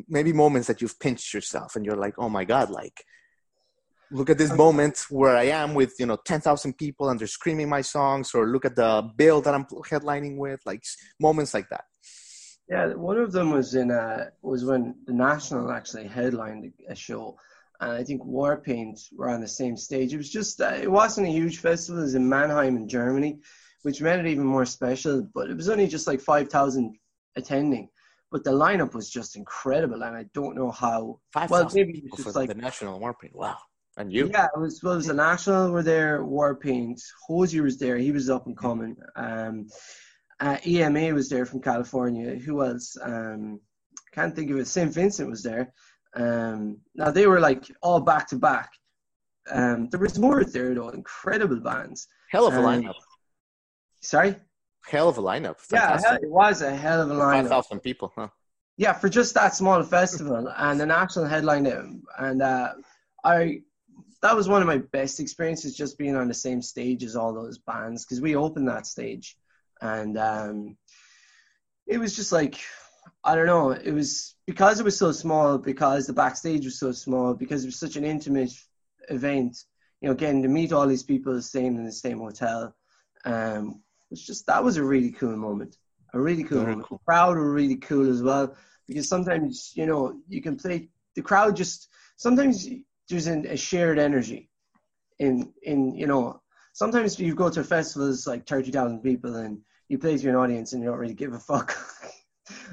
[0.08, 3.04] maybe moments that you've pinched yourself and you're like, oh my god, like
[4.10, 7.26] look at this moment where I am with you know ten thousand people and they're
[7.26, 10.82] screaming my songs, or look at the bill that I'm headlining with, like
[11.20, 11.84] moments like that.
[12.68, 17.36] Yeah, one of them was in uh was when the National actually headlined a show,
[17.80, 20.12] and I think Warpaint were on the same stage.
[20.12, 22.00] It was just uh, it wasn't a huge festival.
[22.00, 23.40] It was in Mannheim in Germany,
[23.82, 25.26] which made it even more special.
[25.34, 26.96] But it was only just like five thousand
[27.36, 27.88] attending.
[28.30, 31.20] But the lineup was just incredible, and I don't know how.
[31.32, 33.34] Five well, maybe it's just like the National war Warpaint.
[33.34, 33.56] Wow.
[33.96, 34.30] And you?
[34.32, 37.98] Yeah, it was well, it was the National were there, War Warpaint, Hozier was there,
[37.98, 38.96] he was up and coming.
[39.16, 39.66] Um,
[40.38, 42.36] uh, EMA was there from California.
[42.36, 42.96] Who else?
[43.02, 43.60] Um,
[44.14, 44.68] can't think of it.
[44.68, 44.92] St.
[44.92, 45.72] Vincent was there.
[46.14, 48.70] Um, now they were like all back to back.
[49.50, 52.06] Um, there was more there though, incredible bands.
[52.30, 52.94] Hell of a um, lineup.
[54.08, 54.36] Sorry.
[54.86, 55.60] Hell of a lineup.
[55.60, 56.10] Fantastic.
[56.10, 57.42] Yeah, it was a hell of a lineup.
[57.42, 58.28] Five thousand people, huh?
[58.78, 61.66] Yeah, for just that small festival and the national headline,
[62.18, 62.72] and uh,
[63.22, 63.60] I
[64.22, 67.34] that was one of my best experiences just being on the same stage as all
[67.34, 69.36] those bands because we opened that stage
[69.82, 70.78] and um,
[71.86, 72.58] it was just like
[73.22, 76.92] I don't know it was because it was so small because the backstage was so
[76.92, 78.52] small because it was such an intimate
[79.10, 79.64] event
[80.00, 82.74] you know getting to meet all these people staying in the same hotel
[83.24, 85.76] um was just that was a really cool moment.
[86.14, 86.88] A really cool Very moment.
[86.88, 86.98] cool.
[86.98, 88.54] the crowd were really cool as well
[88.86, 92.66] because sometimes you know you can play the crowd just sometimes
[93.08, 94.50] there's an, a shared energy.
[95.18, 96.40] In in you know
[96.72, 100.82] sometimes you go to festivals like 30,000 people and you play to an audience and
[100.82, 101.76] you don't really give a fuck.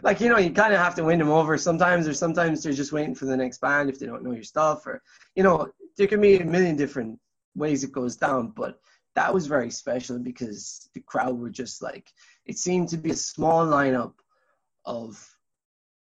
[0.04, 2.72] Like you know you kind of have to win them over sometimes or sometimes they're
[2.72, 5.02] just waiting for the next band if they don't know your stuff or
[5.36, 5.68] you know
[5.98, 7.20] there can be a million different
[7.56, 8.80] ways it goes down but
[9.16, 12.12] that was very special because the crowd were just like
[12.46, 14.14] it seemed to be a small lineup
[14.86, 15.36] of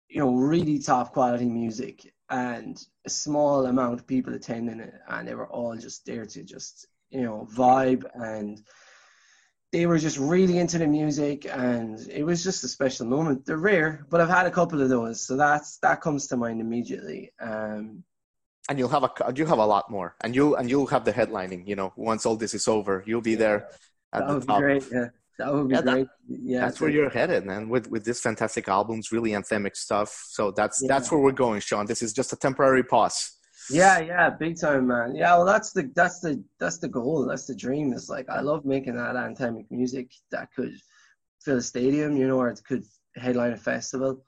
[0.09, 5.27] you know really top quality music and a small amount of people attending it, and
[5.27, 8.61] they were all just there to just you know vibe and
[9.73, 13.45] they were just really into the music and it was just a special moment.
[13.45, 16.61] They're rare but i've had a couple of those so that's that comes to mind
[16.61, 17.31] immediately.
[17.39, 18.03] Um,
[18.69, 21.13] and you'll have a you have a lot more and you and you'll have the
[21.13, 23.67] headlining you know once all this is over you'll be there
[24.13, 24.57] at that the would top.
[24.57, 25.07] be great yeah
[25.41, 26.07] that would be yeah, great.
[26.29, 27.67] That, yeah, that's where you're headed, man.
[27.67, 30.09] With with this fantastic albums, really anthemic stuff.
[30.29, 30.87] So that's yeah.
[30.87, 31.87] that's where we're going, Sean.
[31.87, 33.37] This is just a temporary pause.
[33.69, 35.15] Yeah, yeah, big time, man.
[35.15, 37.25] Yeah, well, that's the that's the that's the goal.
[37.25, 37.93] That's the dream.
[37.93, 40.75] It's like I love making that anthemic music that could
[41.43, 42.83] fill a stadium, you know, or it could
[43.15, 44.23] headline a festival.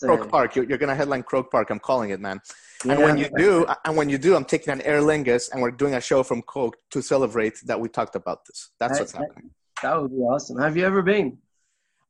[0.00, 0.56] Croke Park.
[0.56, 1.70] You're, you're gonna headline Croke Park.
[1.70, 2.40] I'm calling it, man.
[2.84, 5.62] Yeah, and when you do, and when you do, I'm taking an Aer Lingus, and
[5.62, 8.70] we're doing a show from Croke to celebrate that we talked about this.
[8.78, 9.50] That's what's happening.
[9.82, 10.58] That would be awesome.
[10.58, 11.38] Have you ever been?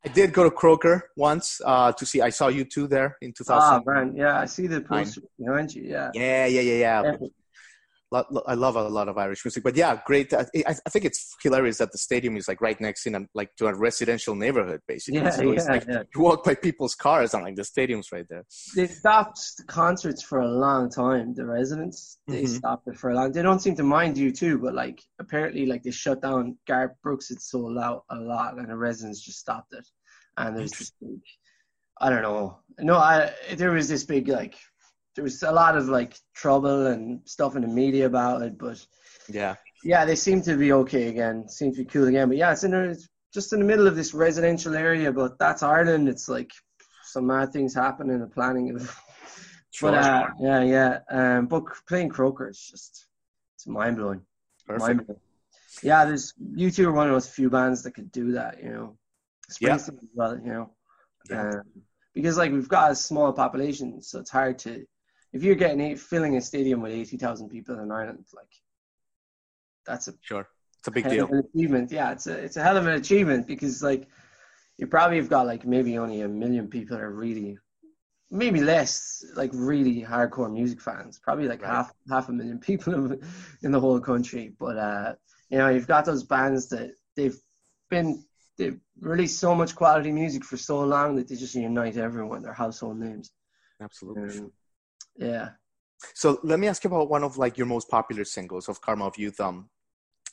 [0.05, 2.21] I did go to Croker once uh, to see.
[2.21, 3.63] I saw U2 there in 2000.
[3.63, 5.85] Ah, man, yeah, I see the poster behind you.
[5.85, 6.11] Yeah.
[6.13, 7.17] Yeah, yeah, yeah, yeah.
[8.13, 10.33] I love a lot of Irish music, but yeah, great.
[10.35, 13.55] I, I think it's hilarious that the stadium is like right next in a, like
[13.57, 15.21] to a residential neighborhood, basically.
[15.21, 16.03] Yeah, so yeah, like yeah.
[16.15, 18.45] You walk by people's cars and like the stadium's right there.
[18.77, 21.35] They stopped the concerts for a long time.
[21.35, 22.55] The residents they mm-hmm.
[22.55, 23.33] stopped it for a long.
[23.33, 27.31] They don't seem to mind U2, but like apparently like they shut down Garth Brooks.
[27.31, 29.87] It sold out a lot, and the residents just stopped it.
[30.37, 31.21] And there's big,
[32.01, 32.59] I don't know.
[32.79, 34.57] No, I there was this big like
[35.15, 38.85] there was a lot of like trouble and stuff in the media about it, but
[39.29, 41.49] yeah, yeah, they seem to be okay again.
[41.49, 42.29] Seem to be cool again.
[42.29, 45.39] But yeah, it's in a, it's just in the middle of this residential area, but
[45.39, 46.09] that's Ireland.
[46.09, 46.53] It's like
[47.05, 48.99] some mad things happen in the planning of.
[49.81, 50.99] But uh, yeah, yeah.
[51.11, 53.07] Um, but playing Croker is just
[53.57, 54.21] it's mind blowing.
[54.69, 55.21] Mind blowing.
[55.83, 58.63] Yeah, there's U2 are one of those few bands that could do that.
[58.63, 58.99] You know,
[59.51, 59.75] Springsteen yeah.
[59.75, 60.39] as well.
[60.39, 60.71] You know,
[61.31, 61.49] yeah.
[61.49, 61.63] um,
[62.15, 64.85] because like we've got a small population, so it's hard to
[65.33, 68.53] if you're getting eight, filling a stadium with eighty thousand people in Ireland, like
[69.87, 71.29] that's a sure, it's a big deal.
[71.33, 74.09] achievement, yeah, it's a it's a hell of an achievement because like
[74.79, 77.59] you probably have got like maybe only a million people that are really,
[78.31, 81.21] maybe less, like really hardcore music fans.
[81.23, 81.71] Probably like right.
[81.71, 83.17] half half a million people
[83.63, 84.53] in the whole country.
[84.59, 85.15] But uh,
[85.51, 87.39] you know, you've got those bands that they've
[87.91, 88.25] been
[88.59, 92.43] they've released so much quality music for so long that they just unite everyone.
[92.43, 93.31] They're household names.
[93.81, 94.39] Absolutely.
[94.39, 94.53] Um,
[95.17, 95.51] yeah.
[96.15, 99.07] So let me ask you about one of like your most popular singles of Karma
[99.07, 99.41] of Youth.
[99.41, 99.69] Um,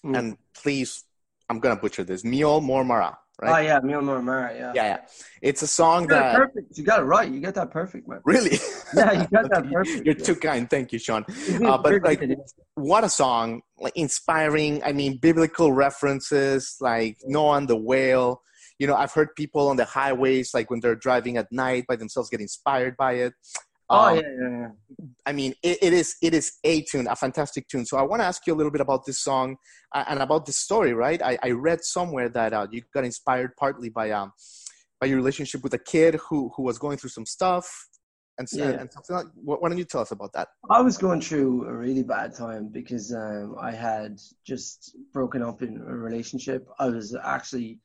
[0.03, 0.17] mm.
[0.17, 1.05] and please
[1.49, 2.23] I'm gonna butcher this.
[2.23, 3.63] Mio Mormara, right?
[3.63, 4.53] Oh yeah, Mio Mormara.
[4.53, 4.71] Yeah.
[4.75, 4.97] Yeah, yeah.
[5.41, 6.77] It's a song You that perfect.
[6.77, 7.29] You got it right.
[7.29, 8.21] You got that perfect, man.
[8.23, 8.59] really.
[8.95, 10.05] Yeah, you got that perfect.
[10.05, 10.69] You're too kind.
[10.69, 11.25] Thank you, Sean.
[11.63, 12.23] Uh, but like,
[12.75, 13.61] what a song!
[13.79, 14.83] Like inspiring.
[14.83, 18.43] I mean, biblical references, like Noah and the whale.
[18.77, 21.97] You know, I've heard people on the highways, like when they're driving at night by
[21.97, 23.33] themselves, get inspired by it.
[23.89, 24.67] Oh Um, yeah, yeah, yeah.
[25.25, 27.85] I mean, it, it is it is a tune, a fantastic tune.
[27.85, 29.57] So I want to ask you a little bit about this song
[29.93, 31.21] uh, and about this story, right?
[31.21, 34.31] I, I read somewhere that uh, you got inspired partly by um
[34.99, 37.67] by your relationship with a kid who who was going through some stuff
[38.37, 38.81] and Yeah.
[38.81, 39.27] and something like.
[39.35, 40.47] Why why don't you tell us about that?
[40.69, 45.61] I was going through a really bad time because um, I had just broken up
[45.61, 46.67] in a relationship.
[46.79, 47.79] I was actually,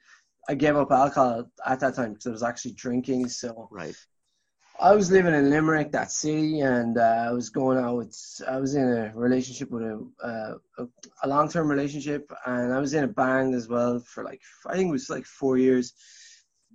[0.48, 3.28] I gave up alcohol at that time because I was actually drinking.
[3.28, 3.96] So Right.
[4.80, 8.16] I was living in Limerick, that city, and uh, I was going out with,
[8.48, 10.88] I was in a relationship with a, uh, a,
[11.22, 14.74] a long term relationship, and I was in a band as well for like, I
[14.74, 15.94] think it was like four years.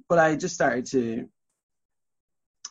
[0.07, 1.27] But I just started to,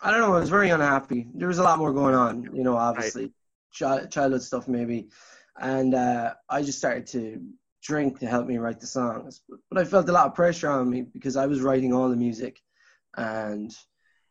[0.03, 1.29] I don't know, I was very unhappy.
[1.35, 3.33] There was a lot more going on, you know, obviously,
[3.79, 5.09] Chi- childhood stuff maybe.
[5.61, 7.43] And uh, I just started to
[7.83, 9.43] drink to help me write the songs.
[9.71, 12.17] But I felt a lot of pressure on me because I was writing all the
[12.17, 12.61] music
[13.17, 13.75] and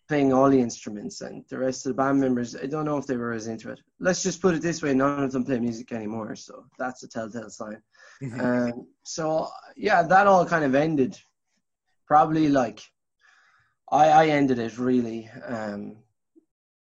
[0.08, 3.06] playing all the instruments and the rest of the band members i don't know if
[3.06, 3.82] they were as into it.
[4.00, 7.08] Let's just put it this way none of them play music anymore so that's a
[7.08, 7.82] telltale sign.
[8.39, 11.17] Um, so yeah that all kind of ended.
[12.08, 12.82] Probably like
[13.91, 15.98] i i ended it really um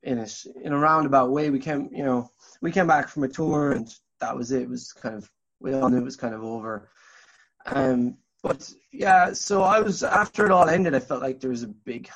[0.04, 0.28] in a
[0.62, 1.50] in a roundabout way.
[1.50, 2.30] We came you know
[2.62, 3.88] we came back from a tour and
[4.20, 4.64] that was it.
[4.64, 6.90] It was kind of we all knew it was kind of over.
[7.66, 11.64] Um but yeah so i was after it all ended i felt like there was
[11.64, 12.10] a big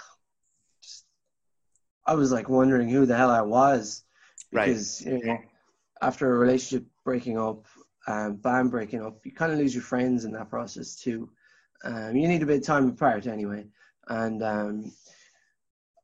[2.08, 4.04] i was like wondering who the hell i was
[4.52, 4.68] Right.
[4.68, 5.38] because you know
[6.02, 7.66] after a relationship breaking up
[8.08, 11.30] um band breaking up you kind of lose your friends in that process too
[11.84, 13.66] um you need a bit of time apart anyway
[14.08, 14.92] and um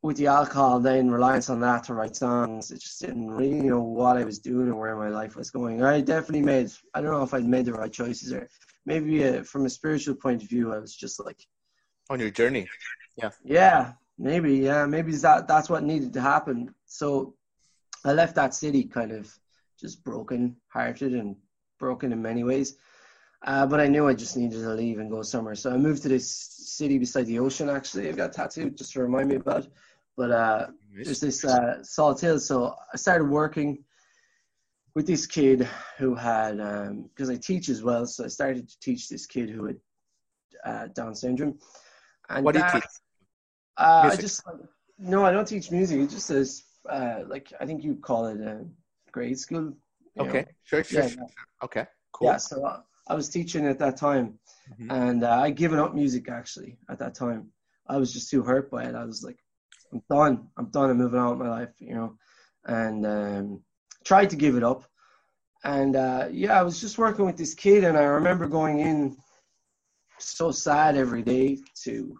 [0.02, 3.80] with the alcohol then reliance on that to write songs it just didn't really know
[3.82, 7.12] what i was doing or where my life was going i definitely made i don't
[7.12, 8.50] know if i'd made the right choices or
[8.86, 11.42] maybe uh, from a spiritual point of view i was just like
[12.10, 12.68] On your journey.
[13.16, 13.32] Yeah.
[13.46, 17.34] Yeah maybe yeah maybe that that's what needed to happen so
[18.06, 19.32] i left that city kind of
[19.80, 21.36] just broken hearted and
[21.80, 22.76] broken in many ways
[23.46, 26.02] uh, but i knew i just needed to leave and go somewhere so i moved
[26.04, 29.62] to this city beside the ocean actually i've got tattooed just to remind me about
[29.66, 29.72] it.
[30.16, 32.40] but uh there's this uh, Salthill.
[32.40, 33.84] So I started working
[34.94, 36.58] with this kid who had,
[37.10, 39.78] because I teach as well, so I started to teach this kid who had
[40.64, 41.58] uh, Down syndrome.
[42.30, 42.84] And What do you that- teach?
[43.78, 44.44] Uh, I just
[45.00, 46.00] no, I don't teach music.
[46.00, 48.66] It just says uh, like I think you call it a
[49.12, 49.74] grade school.
[50.20, 50.46] Okay.
[50.64, 50.84] Sure.
[50.84, 51.02] Sure.
[51.02, 51.28] Yeah, sure.
[51.64, 51.86] Okay.
[52.12, 52.28] Cool.
[52.28, 52.38] yeah.
[52.38, 54.40] So I, I was teaching at that time,
[54.72, 54.92] Mhm.
[54.92, 57.52] and uh, I'd given up music actually at that time.
[57.88, 58.96] I was just too hurt by it.
[58.96, 59.40] I was like,
[59.92, 60.48] I'm done.
[60.58, 60.90] I'm done.
[60.92, 62.18] I'm moving on with my life, you know,
[62.66, 63.64] and um,
[64.06, 64.86] tried to give it up.
[65.64, 69.18] And uh, yeah, I was just working with this kid, and I remember going in
[70.20, 72.18] so sad every day to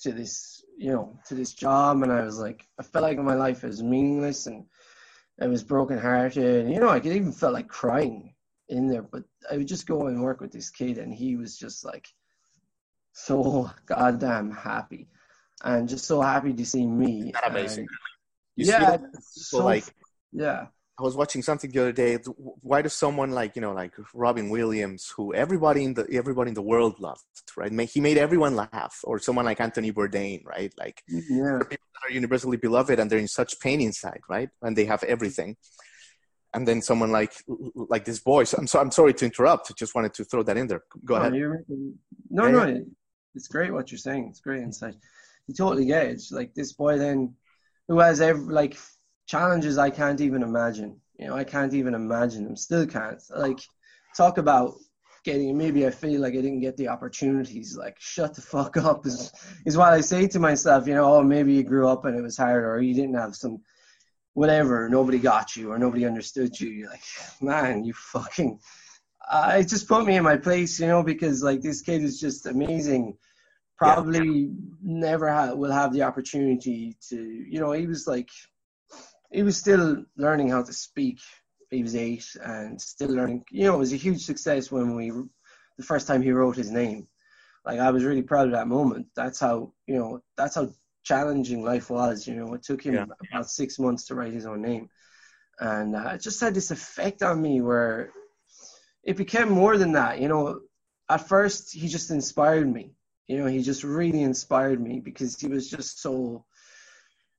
[0.00, 3.34] to this, you know, to this job, and I was like, I felt like my
[3.34, 4.64] life was meaningless, and
[5.40, 6.68] I was brokenhearted.
[6.68, 8.34] You know, I could even felt like crying
[8.68, 11.56] in there, but I would just go and work with this kid, and he was
[11.56, 12.08] just like
[13.12, 15.08] so goddamn happy,
[15.64, 17.32] and just so happy to see me.
[17.44, 17.86] Amazing.
[17.88, 17.88] And,
[18.56, 19.84] You yeah, it's like
[20.32, 20.66] yeah,
[20.98, 22.18] I was watching something the other day.
[22.62, 26.54] Why does someone like you know like Robin Williams, who everybody in the everybody in
[26.54, 27.22] the world loved,
[27.56, 27.70] right?
[27.90, 30.72] He made everyone laugh, or someone like Anthony Bourdain, right?
[30.78, 34.48] Like mm, yeah, people that are universally beloved, and they're in such pain inside, right?
[34.62, 35.56] And they have everything.
[36.54, 37.34] And then someone like
[37.74, 38.44] like this boy.
[38.44, 39.70] So I'm so I'm sorry to interrupt.
[39.70, 40.82] I just wanted to throw that in there.
[41.04, 41.32] Go No, ahead.
[41.32, 41.98] making-
[42.30, 42.86] no, Yeah, no, it-
[43.34, 44.28] it's great what you're saying.
[44.30, 44.94] It's great insight.
[45.46, 46.12] You totally get it.
[46.12, 47.34] It's like this boy then,
[47.86, 48.78] who has every like
[49.26, 51.00] challenges I can't even imagine.
[51.18, 52.56] You know, I can't even imagine them.
[52.56, 53.22] Still can't.
[53.34, 53.60] Like,
[54.16, 54.74] talk about
[55.24, 55.56] getting.
[55.56, 57.76] Maybe I feel like I didn't get the opportunities.
[57.76, 59.32] Like, shut the fuck up is
[59.64, 60.86] is what I say to myself.
[60.86, 63.34] You know, oh, maybe you grew up and it was hard, or you didn't have
[63.34, 63.62] some
[64.34, 64.88] whatever.
[64.88, 66.68] Nobody got you, or nobody understood you.
[66.68, 67.04] You're like,
[67.40, 68.58] man, you fucking
[69.28, 72.20] uh, it just put me in my place, you know, because like this kid is
[72.20, 73.16] just amazing.
[73.76, 74.50] Probably
[74.82, 78.30] never ha- will have the opportunity to, you know, he was like,
[79.36, 81.20] he was still learning how to speak.
[81.70, 83.44] He was eight and still learning.
[83.50, 86.70] You know, it was a huge success when we, the first time he wrote his
[86.70, 87.06] name.
[87.66, 89.08] Like I was really proud of that moment.
[89.14, 90.70] That's how, you know, that's how
[91.02, 92.26] challenging life was.
[92.26, 93.04] You know, it took him Yeah.
[93.20, 94.88] about six months to write his own name,
[95.60, 98.12] and uh, it just had this effect on me where
[99.04, 100.18] it became more than that.
[100.18, 100.60] You know,
[101.10, 102.92] at first he just inspired me.
[103.26, 106.46] You know, he just really inspired me because he was just so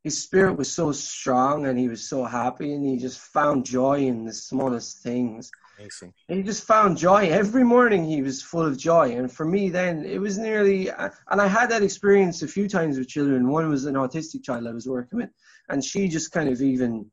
[0.08, 4.00] his spirit was so strong and he was so happy and he just found joy
[4.00, 5.52] in the smallest things.
[5.78, 6.14] Amazing.
[6.30, 8.06] And he just found joy every morning.
[8.06, 10.90] He was full of joy, and for me, then it was nearly.
[10.90, 13.50] And I had that experience a few times with children.
[13.50, 15.30] One was an autistic child I was working with,
[15.70, 17.12] and she just kind of even.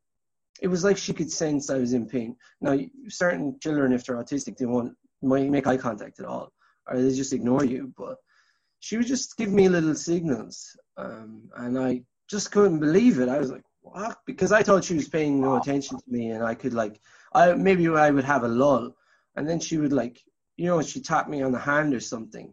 [0.63, 2.37] It was like she could sense I was in pain.
[2.61, 2.79] Now,
[3.09, 6.53] certain children, if they're autistic, they won't make eye contact at all,
[6.89, 7.93] or they just ignore you.
[7.99, 8.17] But
[8.81, 12.03] she would just give me little signals, um, and I
[12.35, 13.29] just couldn't believe it.
[13.29, 14.19] I was like, what?
[14.27, 17.01] Because I thought she was paying no attention to me, and I could like,
[17.33, 18.95] I maybe I would have a lull,
[19.37, 20.17] and then she would like,
[20.57, 22.53] you know, she tap me on the hand or something.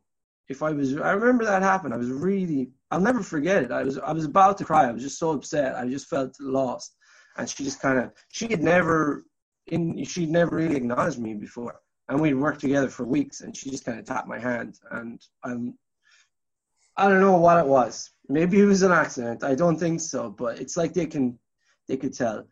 [0.49, 1.93] If I was, I remember that happened.
[1.93, 3.71] I was really, I'll never forget it.
[3.71, 4.87] I was, I was about to cry.
[4.87, 5.75] I was just so upset.
[5.75, 6.95] I just felt lost,
[7.37, 9.23] and she just kind of, she had never,
[9.67, 11.75] in, she'd never really acknowledged me before,
[12.07, 15.21] and we'd worked together for weeks, and she just kind of tapped my hand, and
[15.43, 15.75] I'm,
[17.01, 19.43] I don't know what it was Maybe it was an accident.
[19.43, 21.37] I don't think so, but it's like they can,
[21.87, 22.45] they could tell.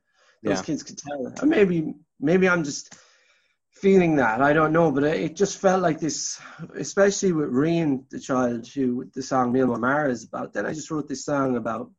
[0.44, 0.64] Those yeah.
[0.64, 1.34] kids could tell.
[1.42, 2.96] Or maybe, maybe I'm just
[3.72, 4.42] feeling that.
[4.42, 6.40] I don't know, but it just felt like this,
[6.76, 10.52] especially with Rian, the child who the song Neil Mara is about.
[10.54, 11.92] Then I just wrote this song about.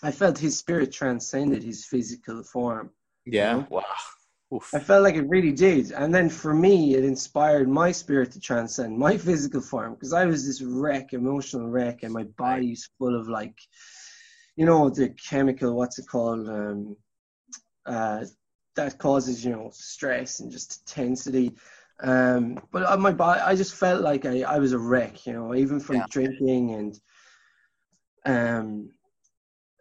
[0.00, 2.90] I felt his spirit transcended his physical form.
[3.26, 3.54] Yeah.
[3.54, 3.66] You know?
[3.70, 3.82] Wow.
[4.54, 4.74] Oof.
[4.74, 5.92] I felt like it really did.
[5.92, 10.24] And then for me, it inspired my spirit to transcend my physical form because I
[10.24, 13.58] was this wreck, emotional wreck, and my body's full of like,
[14.56, 16.48] you know, the chemical, what's it called?
[16.48, 16.96] Um,
[17.84, 18.24] uh,
[18.76, 21.54] that causes, you know, stress and just tensity.
[22.00, 25.54] Um, but my body, I just felt like I, I was a wreck, you know,
[25.54, 26.06] even from yeah.
[26.08, 27.00] drinking and,
[28.24, 28.90] um,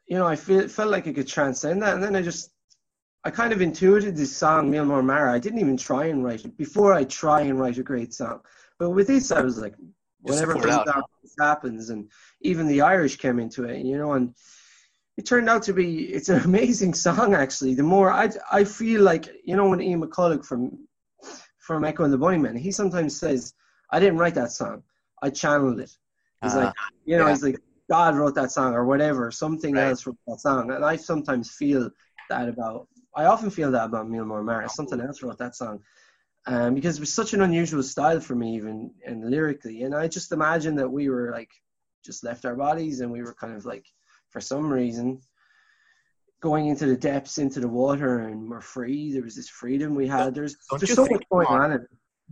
[0.07, 1.93] you know, I feel, felt like I could transcend that.
[1.93, 2.51] And then I just
[3.23, 5.33] I kind of intuited this song, Mil Mara.
[5.33, 8.41] I didn't even try and write it before I try and write a great song.
[8.79, 9.73] But with this, I was like,
[10.21, 12.09] whenever this happens, and
[12.41, 14.33] even the Irish came into it, you know, and
[15.17, 17.73] it turned out to be it's an amazing song actually.
[17.73, 20.87] The more I I feel like you know when Ian McCulloch from
[21.59, 23.53] from Echo and the Bunnymen, he sometimes says,
[23.91, 24.83] "I didn't write that song,
[25.21, 25.91] I channeled it."
[26.43, 26.73] He's uh, like,
[27.05, 27.31] you know, yeah.
[27.31, 27.57] he's like,
[27.89, 29.87] God wrote that song or whatever, something right.
[29.87, 31.89] else wrote that song, and I sometimes feel
[32.29, 34.69] that about I often feel that about Mil Mara.
[34.69, 35.79] Something else wrote that song.
[36.45, 39.83] Um, because it was such an unusual style for me, even and lyrically.
[39.83, 41.49] And I just imagine that we were like
[42.05, 43.85] just left our bodies and we were kind of like,
[44.29, 45.19] for some reason,
[46.41, 49.11] going into the depths, into the water, and we're free.
[49.11, 50.35] There was this freedom we had.
[50.35, 51.71] There's there's so much going on.
[51.71, 51.87] In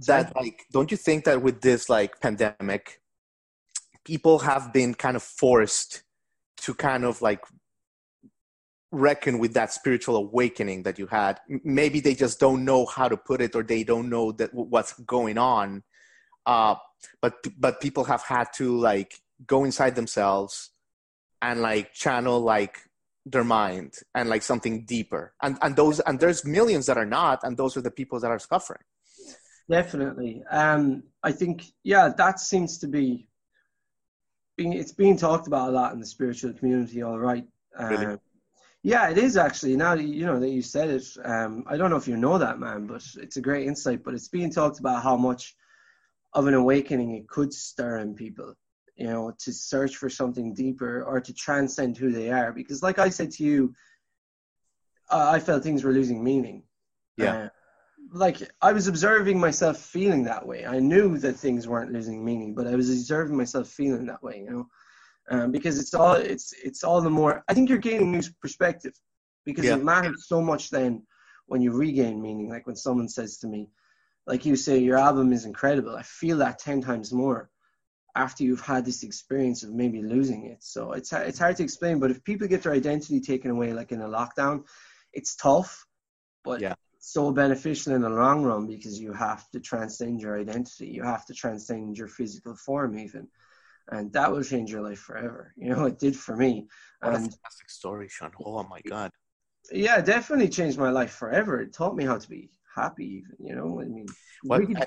[0.08, 3.02] that like, don't you think that with this like pandemic,
[4.06, 6.04] people have been kind of forced
[6.58, 7.42] to kind of like
[8.96, 11.40] reckon with that spiritual awakening that you had.
[11.48, 14.94] Maybe they just don't know how to put it or they don't know that what's
[14.94, 15.84] going on.
[16.46, 16.76] Uh,
[17.22, 20.72] but but people have had to like go inside themselves
[21.42, 22.78] and like channel like
[23.26, 25.34] their mind and like something deeper.
[25.42, 28.32] And and those and there's millions that are not and those are the people that
[28.32, 28.82] are suffering.
[29.70, 30.44] Definitely.
[30.50, 33.28] Um i think yeah that seems to be
[34.58, 37.46] being it's being talked about a lot in the spiritual community all right.
[37.78, 38.18] Really?
[38.86, 39.76] Yeah, it is actually.
[39.76, 42.38] Now that you know that you said it, um, I don't know if you know
[42.38, 44.04] that, man, but it's a great insight.
[44.04, 45.56] But it's being talked about how much
[46.34, 48.54] of an awakening it could stir in people,
[48.96, 52.54] you know, to search for something deeper or to transcend who they are.
[52.54, 53.74] Because, like I said to you,
[55.10, 56.62] uh, I felt things were losing meaning.
[57.18, 57.36] Yeah.
[57.36, 57.50] Uh,
[58.14, 60.64] like I was observing myself feeling that way.
[60.64, 64.42] I knew that things weren't losing meaning, but I was observing myself feeling that way.
[64.42, 64.68] You know
[65.30, 67.44] um, because it's all it's it's all the more.
[67.48, 68.94] I think you're gaining new perspective
[69.46, 69.76] because yeah.
[69.76, 71.04] it matters so much then
[71.48, 72.50] when you regain meaning.
[72.50, 73.70] Like when someone says to me,
[74.28, 75.96] like you say, your album is incredible.
[75.96, 77.50] I feel that ten times more
[78.16, 80.64] after you've had this experience of maybe losing it.
[80.64, 82.00] So it's it's hard to explain.
[82.00, 84.64] But if people get their identity taken away, like in a lockdown,
[85.12, 85.86] it's tough.
[86.44, 86.76] But yeah.
[87.00, 90.88] so beneficial in the long run because you have to transcend your identity.
[90.88, 93.28] You have to transcend your physical form even
[93.92, 95.54] and that will change your life forever.
[95.58, 96.68] You know, it did for me.
[97.02, 98.32] What and, a fantastic story, Sean.
[98.44, 99.12] Oh my God.
[99.72, 101.62] Yeah, definitely changed my life forever.
[101.62, 103.36] It taught me how to be happy, even.
[103.40, 104.06] You know, I mean,
[104.44, 104.86] what, I,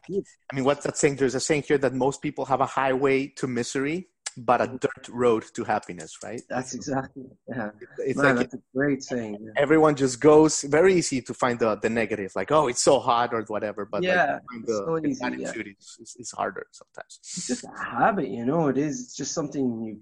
[0.52, 1.16] I mean, what's that saying?
[1.16, 4.08] There's a saying here that most people have a highway to misery,
[4.44, 6.42] but a dirt road to happiness, right?
[6.48, 7.24] That's exactly.
[7.48, 9.38] Yeah, it's Man, like that's a great saying.
[9.40, 9.50] Yeah.
[9.56, 13.32] Everyone just goes very easy to find the the negative, like oh, it's so hot
[13.32, 13.84] or whatever.
[13.84, 16.22] But yeah, like, the, so easy, attitude yeah.
[16.22, 17.20] is, harder sometimes.
[17.22, 18.68] It's just a habit, you know.
[18.68, 19.00] It is.
[19.02, 20.00] It's just something you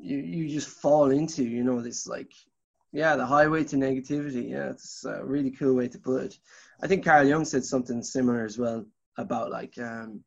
[0.00, 1.44] you you just fall into.
[1.44, 2.32] You know, this like
[2.92, 4.50] yeah, the highway to negativity.
[4.50, 6.38] Yeah, it's a really cool way to put it.
[6.82, 8.84] I think Carl Jung said something similar as well
[9.18, 10.24] about like um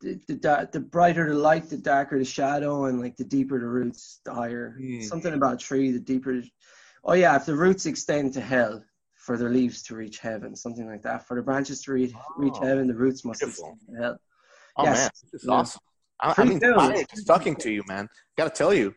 [0.00, 3.66] the, the the brighter the light, the darker the shadow, and like the deeper the
[3.66, 4.76] roots, the higher.
[4.80, 5.02] Mm.
[5.02, 6.42] Something about a tree, the deeper.
[7.04, 8.82] Oh yeah, if the roots extend to hell,
[9.14, 11.26] for their leaves to reach heaven, something like that.
[11.26, 13.76] For the branches to reach, reach Oh, heaven, the roots must beautiful.
[13.78, 14.20] extend to hell.
[14.76, 14.98] Oh Yes.
[14.98, 15.54] man, this is Yeah.
[15.54, 15.80] awesome.
[16.20, 18.08] I, I'm inspired just talking to you, man.
[18.36, 18.94] Gotta tell you.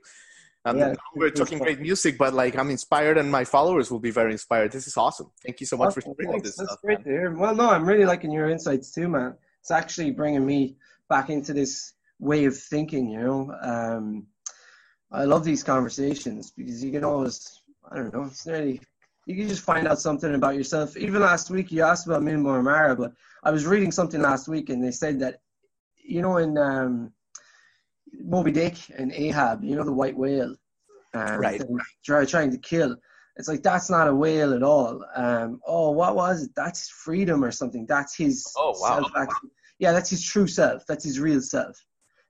[0.64, 4.12] Um, Yeah, we're talking great music, but like I'm inspired, and my followers will be
[4.12, 4.72] very inspired.
[4.72, 5.32] This is awesome.
[5.44, 6.82] Thank you so much for Awesome, sharing all this That's stuff.
[6.82, 7.04] great man.
[7.06, 7.36] to hear.
[7.36, 9.36] Well, no, I'm really liking your insights too, man.
[9.60, 10.78] It's actually bringing me
[11.12, 13.10] back into this way of thinking.
[13.10, 14.28] You know, um,
[15.12, 18.82] I love these conversations because you can always, I don't know, it's nearly
[19.26, 20.98] you can just find out something about yourself.
[20.98, 23.12] Even last week, you asked about Milmore Mara, but
[23.44, 25.42] I was reading something last week, and they said that,
[26.04, 27.12] you know, in um,
[28.24, 30.56] Moby Dick and Ahab, you know, the white whale,
[31.14, 31.62] um, Right.
[32.04, 32.96] try, trying to kill.
[33.38, 35.04] It's like that's not a whale at all.
[35.16, 36.52] Um, oh, what was it?
[36.56, 37.86] That's freedom or something.
[37.86, 39.10] That's his Oh, wow.
[39.82, 40.86] Yeah, that's his true self.
[40.88, 41.76] That's his real self.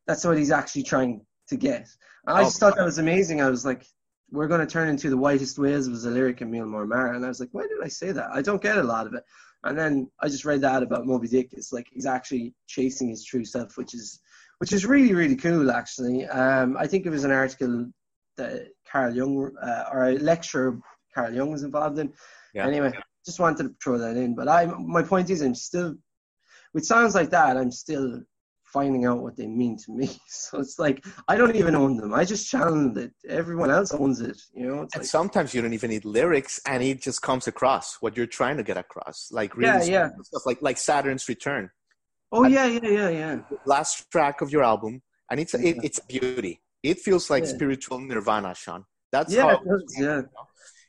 [0.08, 1.88] That's what he's actually trying to get.
[2.26, 3.42] And I Oh, just thought that was amazing.
[3.42, 3.86] I was like,
[4.32, 7.14] we're going to turn into the whitest whales was a lyric in Milmore Mara.
[7.16, 8.30] And I was like, why did I say that?
[8.32, 9.24] I don't get a lot of it.
[9.66, 11.50] And then I just read that about Moby Dick.
[11.52, 14.20] It's like he's actually chasing his true self, which is
[14.60, 16.26] which is really really cool actually.
[16.28, 17.92] Um, I think it was an article
[18.38, 20.80] that Carl Jung uh, or a lecture
[21.14, 22.14] Carl Jung was involved in.
[22.54, 22.66] Yeah.
[22.66, 22.92] Anyway,
[23.26, 24.36] just wanted to throw that in.
[24.36, 25.96] But I my point is I'm still
[26.74, 28.22] with sounds like that I'm still
[28.64, 30.10] finding out what they mean to me.
[30.28, 32.14] So it's like I don't even own them.
[32.14, 33.14] I just channeled it.
[33.28, 34.38] Everyone else owns it.
[34.54, 37.98] You know, And like sometimes you don't even need lyrics, and it just comes across
[38.02, 39.30] what you're trying to get across.
[39.32, 40.10] Like really Yeah, yeah.
[40.24, 41.70] stuff, like like Saturn's Return,
[42.32, 43.36] oh yeah yeah yeah yeah.
[43.66, 46.62] last track of your album, and it's it, it's beauty.
[46.84, 47.50] It feels like Yeah.
[47.58, 48.86] spiritual nirvana, Sean.
[49.12, 50.22] That's Yeah, how it does, yeah.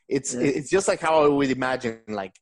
[0.07, 0.57] it's Yeah.
[0.59, 2.33] it's just like how I would imagine, like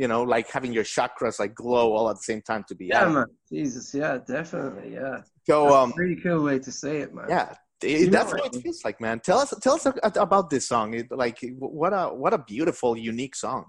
[0.00, 2.86] you know, like having your chakras like glow all at the same time to be.
[2.86, 3.12] Yeah, out.
[3.12, 3.26] man.
[3.52, 5.18] Jesus, yeah, definitely, yeah.
[5.46, 7.26] So That's um, pretty cool way to say it, man.
[7.28, 9.20] yeah, it, that's what it feels like, man.
[9.20, 9.86] Tell us tell us
[10.28, 10.94] about this song.
[10.94, 13.66] It, like what a what a beautiful, unique song.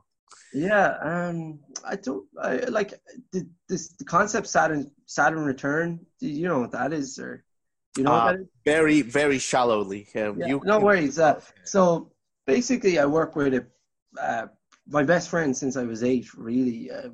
[0.54, 2.94] Yeah, um, I don't I, like
[3.34, 6.00] the this the concept Saturn Saturn Return.
[6.22, 7.44] Do you know what that is, or
[7.98, 8.48] you know Uh, what that is?
[8.64, 10.08] Very very shallowly.
[10.16, 11.20] Uh, Yeah, you, no worries.
[11.20, 12.12] Uh, so
[12.48, 13.66] basically, I work with a,
[14.30, 14.48] uh,
[14.92, 16.34] my best friend since I was eight.
[16.36, 17.10] Really, uh,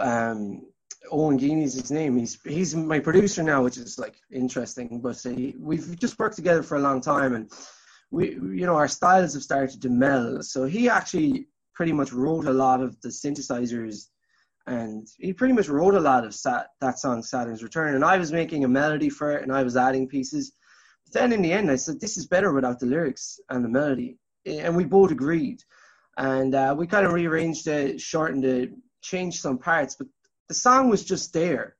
[0.00, 0.66] um,
[1.10, 2.16] Owen Geaney is his name.
[2.16, 5.00] He's he's my producer now, which is like interesting.
[5.00, 7.50] But he, we've just worked together for a long time, and
[8.10, 10.44] we you know our styles have started to meld.
[10.44, 14.06] So he actually pretty much wrote a lot of the synthesizers.
[14.66, 17.94] And he pretty much wrote a lot of Sat, that song, Saturn's Return.
[17.94, 20.52] And I was making a melody for it, and I was adding pieces
[21.04, 23.68] But then in the end, I said, this is better without the lyrics and the
[23.68, 24.18] melody.
[24.44, 25.62] And we both agreed.
[26.18, 30.08] And uh, we kind of rearranged it, shortened it, changed some parts, but
[30.48, 31.76] the song was just there.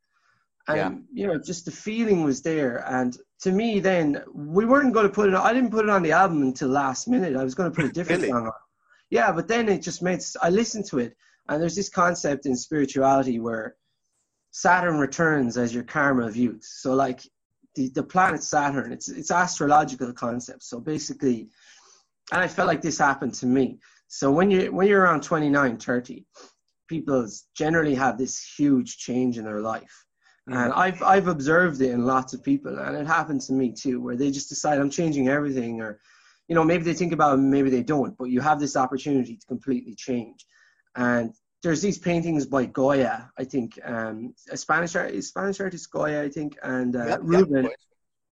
[0.68, 2.84] And, you know, just the feeling was there.
[2.88, 5.90] And to me, then, we weren't going to put it on, I didn't put it
[5.90, 7.36] on the album until last minute.
[7.36, 8.32] I was going to put a different Really?
[8.32, 8.52] song on.
[9.10, 11.16] Yeah, but then it just made, I listened to it,
[11.48, 13.76] and there's this concept in spirituality where
[14.50, 16.64] Saturn returns as your karma of youth.
[16.64, 17.20] So, like,
[17.78, 18.92] the, the planet Saturn.
[18.92, 20.62] It's it's astrological concept.
[20.64, 21.48] So basically,
[22.32, 23.78] and I felt like this happened to me.
[24.08, 26.26] So when you when you're around 29, 30,
[26.88, 30.04] people generally have this huge change in their life.
[30.50, 34.00] And I've I've observed it in lots of people, and it happened to me too,
[34.00, 36.00] where they just decide I'm changing everything, or
[36.48, 39.36] you know maybe they think about it, maybe they don't, but you have this opportunity
[39.36, 40.46] to completely change.
[40.96, 46.22] And there's these paintings by Goya, I think, um, a Spanish art, Spanish artist Goya,
[46.22, 47.64] I think, and uh, yeah, Ruben.
[47.64, 47.72] boys.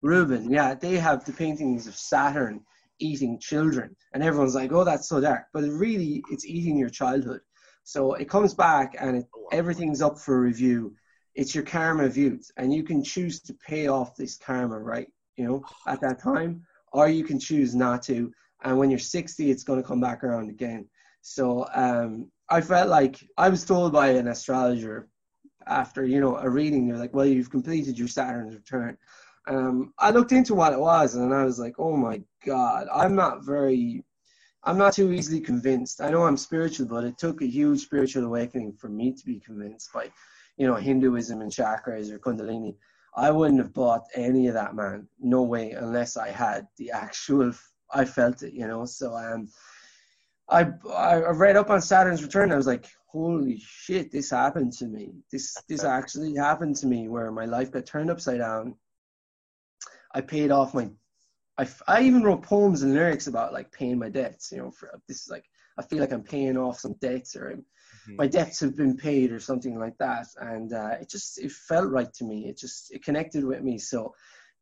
[0.00, 2.62] Ruben, yeah, they have the paintings of Saturn
[2.98, 7.40] eating children, and everyone's like, "Oh, that's so dark," but really, it's eating your childhood.
[7.84, 10.94] So it comes back, and it, everything's up for review.
[11.34, 15.08] It's your karma youth, and you can choose to pay off this karma, right?
[15.36, 18.32] You know, at that time, or you can choose not to.
[18.64, 20.88] And when you're 60, it's going to come back around again.
[21.20, 25.08] So um, I felt like I was told by an astrologer
[25.66, 28.96] after you know a reading, they're like, "Well, you've completed your Saturn's return."
[29.48, 33.14] um, I looked into what it was and I was like, oh my God, I'm
[33.14, 34.04] not very,
[34.62, 36.00] I'm not too easily convinced.
[36.00, 39.40] I know I'm spiritual, but it took a huge spiritual awakening for me to be
[39.40, 40.10] convinced by,
[40.56, 42.76] you know, Hinduism and chakras or Kundalini.
[43.16, 45.08] I wouldn't have bought any of that, man.
[45.18, 47.52] No way, unless I had the actual,
[47.92, 48.84] I felt it, you know.
[48.84, 49.48] So um,
[50.48, 52.52] I I read up on Saturn's return.
[52.52, 55.14] I was like, holy shit, this happened to me.
[55.32, 58.76] This this actually happened to me, where my life got turned upside down
[60.16, 60.88] I paid off my,
[61.58, 64.52] I, I even wrote poems and lyrics about like paying my debts.
[64.52, 65.44] You know, for this is like
[65.78, 67.64] I feel like I'm paying off some debts or I'm,
[68.08, 68.16] mm.
[68.16, 70.26] my debts have been paid or something like that.
[70.40, 72.48] And uh, it just it felt right to me.
[72.48, 73.78] It just it connected with me.
[73.78, 74.14] So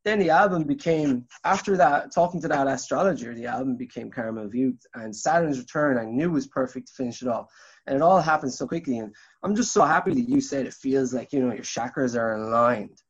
[0.05, 4.55] then the album became after that talking to that astrologer the album became karma of
[4.55, 7.51] youth and saturn's return i knew was perfect to finish it off.
[7.87, 8.99] And it all happened so quickly.
[8.99, 12.17] And i'm just so happy that you said it feels like you know your chakras
[12.17, 13.01] are aligned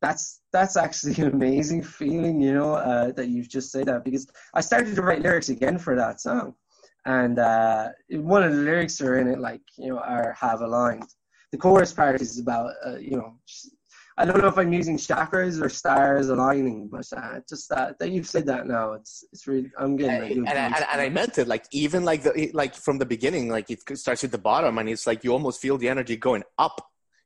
[0.00, 4.26] that's that's actually an amazing feeling you know uh, that you've just said that because
[4.54, 6.54] i started to write lyrics again for that song
[7.06, 11.08] and uh, one of the lyrics are in it like you know are have aligned
[11.52, 13.36] the chorus part is about uh, you know
[14.16, 18.10] I don't know if I'm using chakras or stars aligning, but uh, just that that
[18.12, 20.22] you've said that now, it's it's really I'm getting.
[20.22, 23.48] And, and, and, and, I meant it like even like the like from the beginning,
[23.48, 26.44] like it starts at the bottom, and it's like you almost feel the energy going
[26.58, 26.80] up.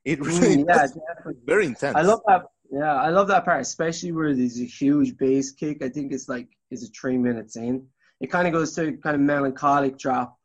[0.04, 1.34] It really mm, yeah, definitely.
[1.44, 1.94] very intense.
[1.94, 2.46] I love that.
[2.70, 5.82] Yeah, I love that part, especially where there's a huge bass kick.
[5.82, 7.86] I think it's like is it three minutes in.
[8.20, 10.36] It kind of goes to kind of melancholic drop,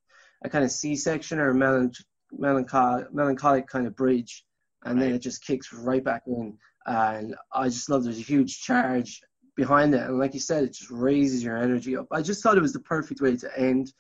[0.44, 4.46] a kind of C section or melanch- melancholic melancholic kind of bridge
[4.86, 5.08] and right.
[5.08, 6.58] then it just kicks right back in.
[6.86, 9.22] And I just love there's a huge charge
[9.56, 12.08] behind it, and like you said, it just raises your energy up.
[12.12, 13.94] I just thought it was the perfect way to end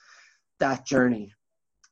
[0.59, 1.33] that journey.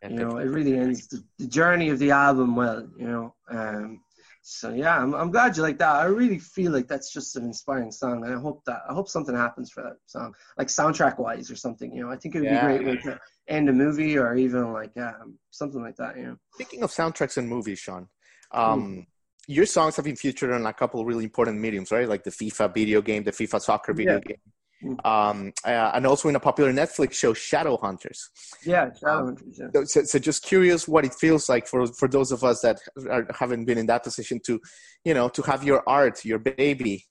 [0.04, 2.88] You know, it really ends the, the, journey of the album well.
[2.98, 4.02] You know, um,
[4.42, 5.96] so yeah, I'm, I'm glad you like that.
[5.96, 9.08] I really feel like that's just an inspiring song, and I hope that I hope
[9.08, 11.94] something happens for that song, like soundtrack wise or something.
[11.94, 12.68] You know, I think it would yeah.
[12.68, 16.18] be great way to end a movie or even like um, something like that.
[16.18, 16.36] You know.
[16.54, 18.08] Speaking of soundtracks and movies, Sean,
[18.52, 19.06] um, mm.
[19.48, 22.08] Your songs have been featured on a couple of really important mediums, right?
[22.08, 24.20] Like the FIFA video game, the FIFA soccer video yeah.
[24.20, 24.38] game.
[24.82, 24.94] Hmm.
[25.06, 28.20] Um, uh, and also in a popular Netflix show, Shadowhunters.
[28.66, 29.62] Yeah, Shadowhunters.
[29.62, 29.84] Um, yeah.
[29.86, 32.80] So, so, just curious what it feels like for for those of us that
[33.10, 34.60] are, haven't been in that position to,
[35.06, 37.06] you know, to have your art, your baby,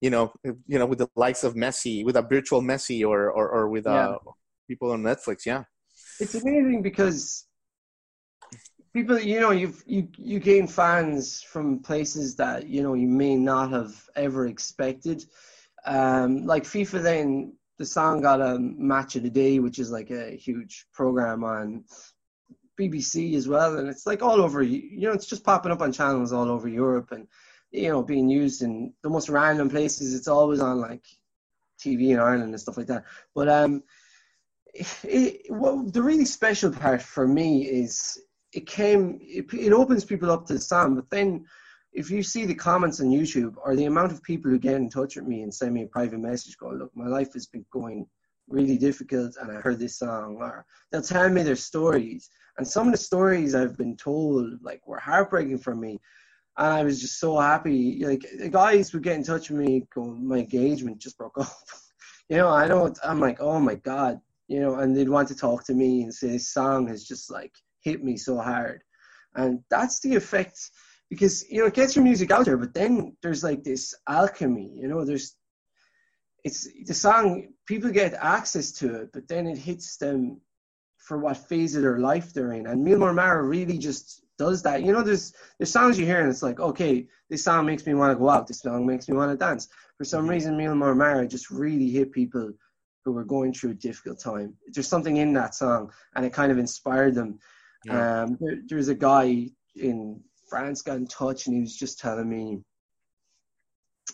[0.00, 3.48] you know, you know, with the likes of Messi, with a virtual Messi, or or,
[3.50, 4.32] or with uh, yeah.
[4.66, 5.44] people on Netflix.
[5.44, 5.64] Yeah,
[6.20, 7.46] it's amazing because
[8.92, 13.36] people you know you've you you gain fans from places that you know you may
[13.36, 15.24] not have ever expected
[15.86, 20.10] um like fifa then the song got a match of the day which is like
[20.10, 21.84] a huge program on
[22.78, 25.92] bbc as well and it's like all over you know it's just popping up on
[25.92, 27.26] channels all over europe and
[27.70, 30.14] you know being used in the most random places.
[30.14, 31.04] It's always on like
[31.80, 33.04] tv in ireland and stuff like that.
[33.34, 33.82] But um
[34.72, 38.18] it, well, the really special part for me is
[38.52, 41.44] it came it, it opens people up to the song, but then
[41.92, 44.88] if you see the comments on youtube or the amount of people who get in
[44.88, 47.64] touch with me and send me a private message going look my life has been
[47.72, 48.06] going
[48.48, 52.28] really difficult and i heard this song or they'll tell me their stories.
[52.58, 56.00] And some of the stories i've been told like were heartbreaking for me.
[56.58, 58.04] And i was just so happy.
[58.04, 61.52] Like the guys would get in touch with me go my engagement just broke up.
[62.28, 65.34] You know i don't, i'm like oh my god you know and they'd want to
[65.34, 68.82] talk to me and say this song has just like hit me so hard.
[69.34, 70.58] And that's the effect
[71.10, 74.70] because you know it gets your music out there, but then there's like this alchemy,
[74.74, 75.36] you know, there's
[76.44, 80.40] it's the song people get access to it, but then it hits them
[80.96, 82.66] for what phase of their life they're in.
[82.66, 84.82] And Mil Mara really just does that.
[84.82, 87.94] You know, there's there's songs you hear and it's like, okay, this song makes me
[87.94, 89.68] want to go out, this song makes me want to dance.
[89.98, 90.30] For some mm-hmm.
[90.30, 92.52] reason, Mil Mara just really hit people
[93.04, 94.54] who were going through a difficult time.
[94.68, 97.38] There's something in that song, and it kind of inspired them.
[97.84, 98.22] Yeah.
[98.22, 102.28] Um, there, there's a guy in France got in touch and he was just telling
[102.28, 102.58] me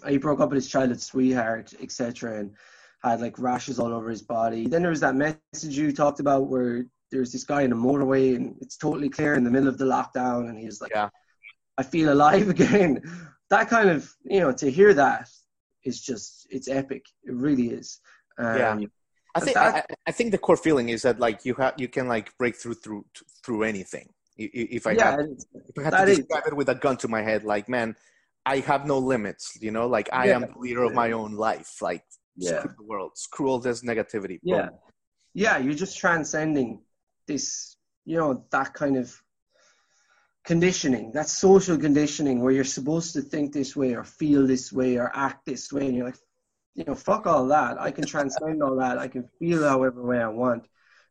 [0.06, 2.54] he broke up with his childhood sweetheart, etc., and
[3.02, 4.66] had like rashes all over his body.
[4.66, 8.36] Then there was that message you talked about where there's this guy in a motorway
[8.36, 11.08] and it's totally clear in the middle of the lockdown, and he's like, yeah.
[11.78, 13.02] "I feel alive again."
[13.48, 15.28] that kind of you know to hear that
[15.84, 17.04] is just it's epic.
[17.24, 18.00] It really is.
[18.38, 18.86] Um, yeah.
[19.34, 22.08] I think I, I, think the core feeling is that like you have you can
[22.08, 23.04] like break through through
[23.44, 24.08] through anything.
[24.38, 25.20] If I yeah, had,
[25.54, 26.52] if I had to describe is.
[26.52, 27.96] it with a gun to my head, like man,
[28.44, 29.58] I have no limits.
[29.60, 30.36] You know, like I yeah.
[30.36, 31.80] am the leader of my own life.
[31.80, 32.04] Like
[32.36, 32.60] yeah.
[32.60, 34.38] screw the world, screw all this negativity.
[34.42, 34.78] Yeah, Boom.
[35.34, 36.82] yeah, you're just transcending
[37.26, 37.76] this.
[38.04, 39.20] You know that kind of
[40.44, 44.96] conditioning, that social conditioning where you're supposed to think this way or feel this way
[44.96, 46.18] or act this way, and you're like,
[46.74, 47.80] you know, fuck all that.
[47.80, 48.98] I can transcend all that.
[48.98, 50.66] I can feel however way I want.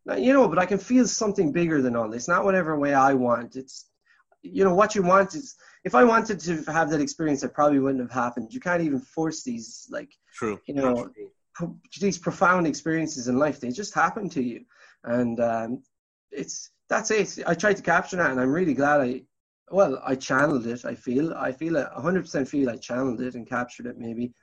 [0.06, 2.28] Now, you know, but I can feel something bigger than all this.
[2.28, 3.56] Not whatever way I want.
[3.56, 3.90] It's,
[4.44, 5.56] you know, what you want is.
[5.84, 8.54] If I wanted to have that experience, it probably wouldn't have happened.
[8.54, 10.60] You can't even force these, like, True.
[10.66, 11.10] you know,
[11.54, 13.60] pro- these profound experiences in life.
[13.60, 14.66] They just happen to you,
[15.04, 15.84] and um,
[16.32, 17.40] it's that's it.
[17.46, 19.22] I tried to capture that, and I'm really glad I
[19.72, 20.86] well, I channeled it.
[20.86, 24.34] I feel, I feel, a hundred percent feel I channeled it and captured it maybe,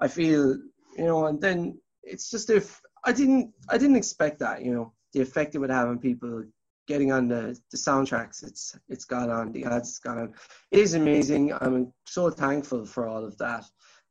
[0.00, 0.56] I feel,
[0.96, 4.92] you know, and then it's just if I didn't, I didn't expect that, you know,
[5.12, 6.44] the effect it would have on people
[6.88, 10.34] getting on the, the soundtracks it's it's got on the ads it's got on.
[10.70, 11.52] It is amazing.
[11.60, 13.64] I'm so thankful for all of that.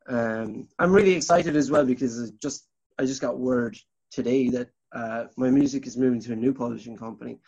[0.07, 3.77] Um, i'm really excited as well because I just i just got word
[4.09, 7.39] today that uh, my music is moving to a new publishing company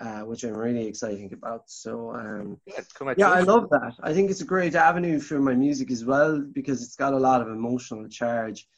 [0.00, 1.62] uh, which i'm really excited about.
[1.66, 2.80] So um, Yeah,
[3.16, 3.94] yeah i love that.
[4.02, 7.18] I think it's a great avenue for my music as well because it's got a
[7.18, 8.68] lot of emotional charge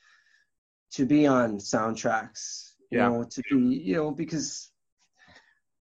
[0.92, 3.08] to be on soundtracks Yeah.
[3.08, 4.70] know to be you know because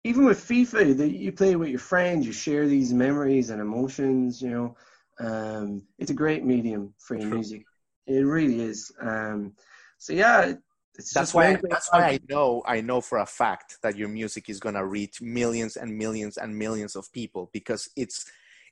[0.07, 4.41] even with FIFA, that you play with your friends, you share these memories and emotions.
[4.41, 4.77] You know,
[5.19, 7.37] um, it's a great medium for your True.
[7.39, 7.65] music.
[8.05, 8.91] It really is.
[9.01, 9.53] Um,
[9.97, 10.53] so yeah,
[10.95, 14.07] it's that's just why that's why I know I know for a fact that your
[14.07, 18.25] music is gonna reach millions and millions and millions of people because it's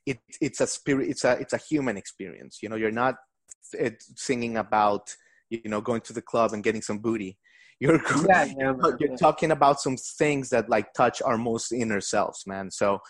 [0.06, 2.60] it it's a spirit it's a it's a human experience.
[2.62, 3.16] You know, you're not
[3.78, 5.14] uh, singing about
[5.50, 7.36] you know going to the club and getting some booty.
[7.78, 9.16] You're Yeah, yeah, man, you're yeah.
[9.18, 12.70] talking about some things that like touch our most inner selves, man.
[12.70, 13.00] So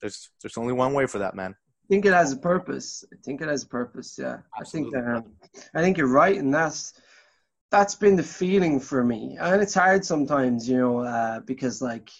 [0.00, 1.54] there's there's only one way for that, man.
[1.84, 3.04] I think it has a purpose.
[3.12, 4.18] I think it has a purpose.
[4.18, 4.96] Yeah, I think Absolutely.
[4.96, 5.24] um,
[5.74, 6.94] I think you're right, and that's
[7.70, 9.36] that's been the feeling for me.
[9.40, 12.10] And it's hard sometimes, you know, uh, because like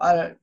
[0.00, 0.34] I,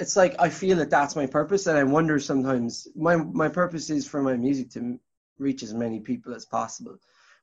[0.00, 3.90] it's like I feel that that's my purpose, and I wonder sometimes my my purpose
[3.90, 5.00] is for my music to
[5.38, 6.98] reach as many people as possible.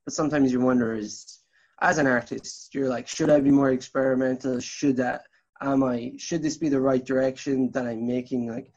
[0.06, 1.41] But sometimes you wonder is
[1.82, 4.60] as an artist, you're like, should I be more experimental?
[4.60, 5.24] Should that
[5.62, 8.72] am I should this be the right direction that I'm making like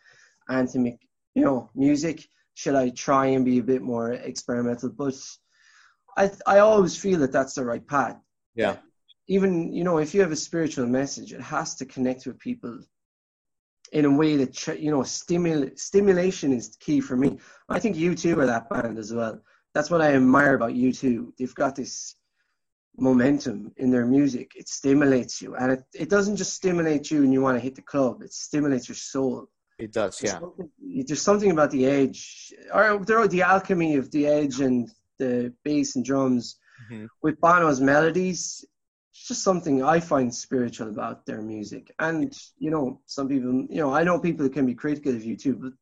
[0.50, 0.98] anthemic
[1.34, 2.26] you know, music?
[2.54, 4.90] Should I try and be a bit more experimental?
[4.90, 5.14] But
[6.16, 8.16] I I always feel that that's the right path.
[8.54, 8.76] Yeah.
[9.26, 12.78] Even you know, if you have a spiritual message, it has to connect with people
[13.92, 17.38] in a way that you know, stimul stimulation is key for me.
[17.68, 19.40] I think U2 are that band as well.
[19.74, 21.32] That's what I admire about U2.
[21.36, 22.14] They've got this
[22.96, 24.52] momentum in their music.
[24.56, 27.74] It stimulates you, and it, it doesn't just stimulate you and you want to hit
[27.74, 28.22] the club.
[28.22, 29.48] It stimulates your soul.
[29.78, 30.40] It does, There's yeah.
[30.40, 30.70] something-
[31.06, 34.88] There's something about the edge, or the alchemy of the edge and
[35.18, 36.56] the bass and drums
[36.90, 37.08] Mhm.
[37.22, 38.64] with Bono's melodies.
[39.12, 41.92] It's just something I find spiritual about their music.
[41.98, 45.22] And you know, some people, you know, I know people that can be critical of
[45.24, 45.72] U2, but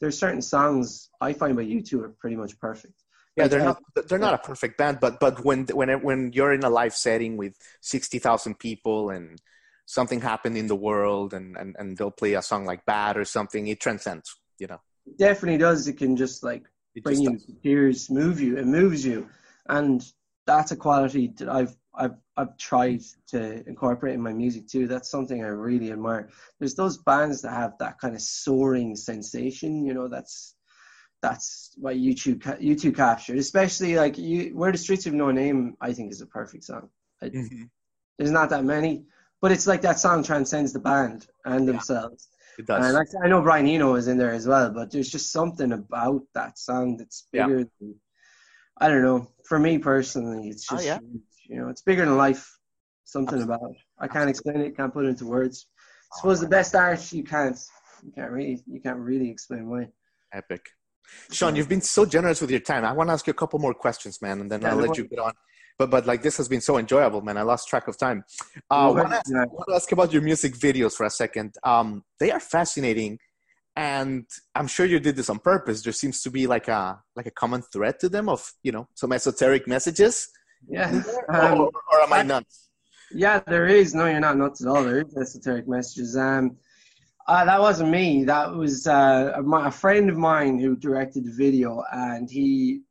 [0.00, 3.01] there's certain songs I find by U2 are pretty much perfect.
[3.36, 3.78] Yeah, Like, they're not
[4.08, 7.36] they're not a perfect band, but but when when when you're in a live setting
[7.36, 9.40] with sixty thousand people and
[9.86, 13.24] something happened in the world and, and and they'll play a song like Bad or
[13.24, 14.36] something, it transcends.
[14.58, 15.88] You know, It definitely does.
[15.88, 16.64] It can just like
[16.94, 19.28] it bring just you to tears, move you, it moves you,
[19.68, 20.04] and
[20.46, 24.86] that's a quality that I've I've I've tried to incorporate in my music too.
[24.86, 26.30] That's something I really admire.
[26.58, 30.08] There's those bands that have that kind of soaring sensation, you know.
[30.08, 30.54] That's
[31.22, 35.76] that's what U2 ca- U2 captured, especially like you, where the streets have no name.
[35.80, 36.90] I think is a perfect song.
[37.22, 37.70] I, Mhm.
[38.18, 39.06] There's not that many,
[39.40, 41.72] but it's like that song transcends the band and Yeah.
[41.72, 42.28] themselves.
[42.58, 42.84] it does.
[42.84, 45.72] And I, I know Brian Eno is in there as well, but there's just something
[45.72, 47.46] about that song that's Yeah.
[47.46, 47.94] bigger than,
[48.76, 49.28] I don't know.
[49.48, 50.98] For me personally, it's Oh, just, yeah.
[51.48, 52.58] you know, it's bigger than life.
[53.04, 53.54] Something Absolutely.
[53.66, 53.82] about it.
[53.98, 55.66] I can't explain it, can't put it into words.
[56.12, 57.58] I suppose the best art you can't,
[58.04, 59.90] you can't really, you can't really explain why.
[60.32, 60.68] Epic.
[61.30, 62.84] Sean, you've been so generous with your time.
[62.84, 64.96] I want to ask you a couple more questions, man, and then Yeah, I'll let
[64.98, 65.32] you get on.
[65.78, 67.36] But but like this has been so enjoyable, man.
[67.38, 68.24] I lost track of time.
[68.70, 71.54] Uh, No I want to ask about your music videos for a second.
[71.64, 73.18] Um, they are fascinating,
[73.74, 75.82] and I'm sure you did this on purpose.
[75.82, 78.86] There seems to be like a like a common thread to them of you know
[78.94, 80.28] some esoteric messages.
[80.68, 81.02] Yeah.
[81.28, 82.68] or, Um, or am I I- nuts?
[83.14, 83.94] Yeah, there is.
[83.94, 84.82] No, you're not nuts at all.
[84.84, 86.16] There is esoteric messages.
[86.16, 86.56] Um,
[87.26, 88.24] uh, that wasn't me.
[88.24, 92.82] That was uh, a, my, a friend of mine who directed the video, and he.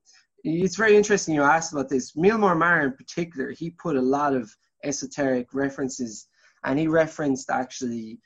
[0.44, 2.14] It's very interesting you asked about this.
[2.14, 4.52] Milmore Mara in particular, he put a lot of
[4.84, 6.28] esoteric references,
[6.64, 8.20] and he referenced actually.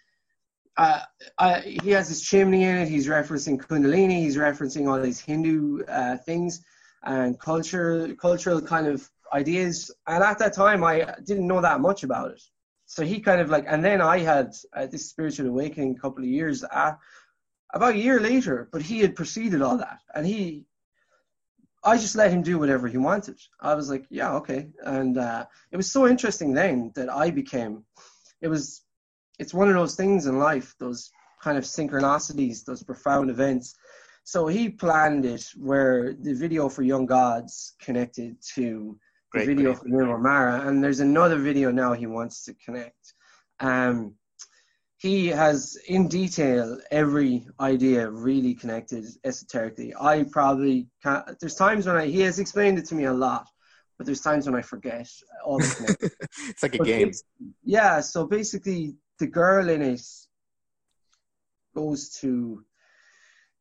[0.77, 0.99] Uh,
[1.37, 2.89] uh, he has his chimney in it.
[2.89, 4.19] He's referencing Kundalini.
[4.19, 6.61] He's referencing all these Hindu uh, things
[7.03, 9.91] and culture, cultural kind of ideas.
[10.07, 12.41] And at that time, I didn't know that much about it.
[12.95, 16.23] So he kind of like, and then I had uh, this spiritual awakening a couple
[16.23, 16.93] of years, uh,
[17.73, 19.99] about a year later, but he had preceded all that.
[20.13, 20.63] And he,
[21.83, 23.37] I just let him do whatever he wanted.
[23.59, 24.69] I was like, yeah, okay.
[24.81, 27.83] And uh, it was so interesting then that I became,
[28.39, 28.85] it was,
[29.39, 33.75] it's one of those things in life, those kind of synchronicities, those profound events.
[34.23, 38.97] So he planned it where the video for Young Gods connected to
[39.35, 39.83] Great, video great.
[39.83, 43.13] for Nirmal Mara, and there's another video now he wants to connect.
[43.59, 44.15] Um,
[44.97, 49.93] he has in detail every idea really connected esoterically.
[49.99, 51.37] I probably can't.
[51.39, 53.45] There's times when I he has explained it to me a lot,
[53.97, 55.09] but there's times when I forget
[55.43, 56.15] all the connections.
[56.49, 57.11] it's like a But game.
[57.63, 60.01] Yeah, so basically, the girl in it
[61.75, 62.63] goes to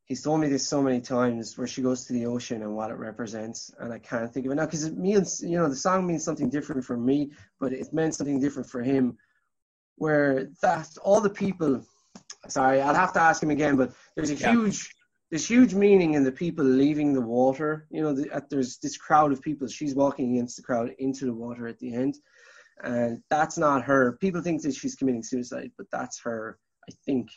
[0.06, 2.90] he's told me this so many times where she goes to the ocean and what
[2.90, 5.76] it represents and i can't think of it now because it means you know the
[5.76, 7.30] song means something different for me
[7.60, 9.16] but it meant something different for him
[9.96, 11.82] where that all the people
[12.48, 14.50] sorry i'll have to ask him again but there's a yeah.
[14.50, 14.94] huge
[15.30, 19.32] there's huge meaning in the people leaving the water you know the, there's this crowd
[19.32, 22.16] of people she's walking against the crowd into the water at the end
[22.82, 27.28] and that's not her people think that she's committing suicide but that's her i think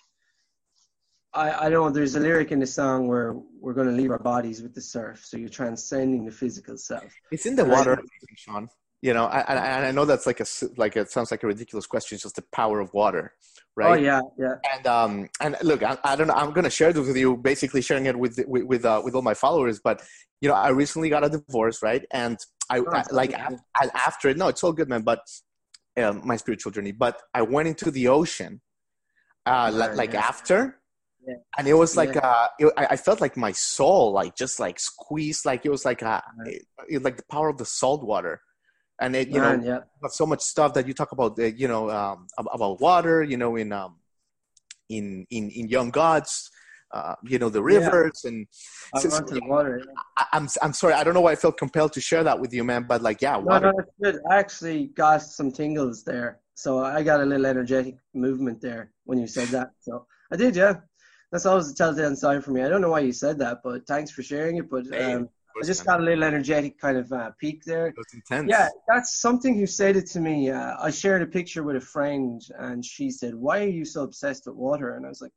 [1.37, 4.19] I, I know there's a lyric in the song where we're going to leave our
[4.19, 7.13] bodies with the surf, so you're transcending the physical self.
[7.31, 8.01] It's in the water,
[8.35, 8.69] Sean.
[9.01, 11.85] You know, I, I, I know that's like a like it sounds like a ridiculous
[11.85, 12.15] question.
[12.15, 13.35] It's just the power of water,
[13.75, 13.91] right?
[13.91, 14.55] Oh yeah, yeah.
[14.73, 16.33] And um and look, I, I don't know.
[16.33, 19.13] I'm going to share this with you, basically sharing it with with with, uh, with
[19.13, 19.79] all my followers.
[19.79, 20.01] But
[20.41, 22.03] you know, I recently got a divorce, right?
[22.09, 22.37] And
[22.71, 23.61] I, oh, I like after,
[23.93, 24.37] after it.
[24.37, 25.03] No, it's all good, man.
[25.03, 25.21] But
[25.95, 26.91] um, my spiritual journey.
[26.91, 28.61] But I went into the ocean,
[29.45, 30.21] uh, like yeah.
[30.21, 30.79] after
[31.27, 31.35] yeah.
[31.57, 32.21] and it was like yeah.
[32.21, 36.01] uh it, I, felt like my soul like just like squeezed like it was like
[36.01, 38.41] a it, it, like the power of the salt water
[39.01, 40.07] and it you Man, know yeah.
[40.09, 43.55] so much stuff that you talk about uh, you know um, about water you know
[43.55, 43.95] in um
[44.89, 46.49] in in in young gods
[46.91, 48.29] uh, you know the rivers yeah.
[48.29, 48.47] and
[48.97, 49.09] so,
[49.43, 49.81] water.
[50.17, 52.39] I, am I'm, I'm sorry I don't know why I felt compelled to share that
[52.39, 53.73] with you man but like yeah water.
[53.73, 54.21] No, no, good.
[54.29, 59.19] I actually got some tingles there so I got a little energetic movement there when
[59.19, 60.75] you said that so I did yeah
[61.31, 62.63] that's always a telltale sign for me.
[62.63, 64.69] I don't know why you said that, but thanks for sharing it.
[64.69, 65.29] But um,
[65.61, 67.93] I just got a little energetic kind of uh, peak there.
[67.95, 68.49] That's intense.
[68.49, 70.49] Yeah, that's something who said it to me.
[70.49, 74.03] Uh, I shared a picture with a friend, and she said, "Why are you so
[74.03, 75.33] obsessed with water?" And I was like,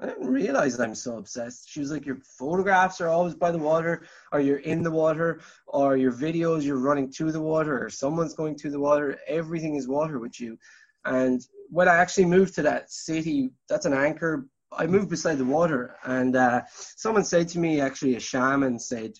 [0.00, 1.70] I didn't realize I'm so obsessed.
[1.70, 5.40] She was like, Your photographs are always by the water, or you're in the water,
[5.66, 9.18] or your videos, you're running to the water, or someone's going to the water.
[9.28, 10.58] Everything is water with you.
[11.04, 15.44] And when I actually moved to that city, that's an anchor I moved beside the
[15.44, 16.62] water, and uh,
[16.96, 19.12] someone said to me, actually, a shaman said,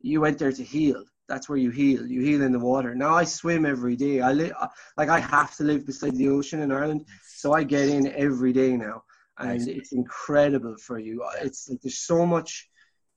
[0.00, 1.04] "You went there to heal.
[1.28, 2.06] That's where you heal.
[2.06, 4.20] You heal in the water." Now I swim every day.
[4.20, 4.52] I live
[4.96, 8.52] like I have to live beside the ocean in Ireland, so I get in every
[8.52, 9.02] day now,
[9.38, 9.66] and nice.
[9.66, 11.24] it's incredible for you.
[11.40, 12.68] It's like there's so much.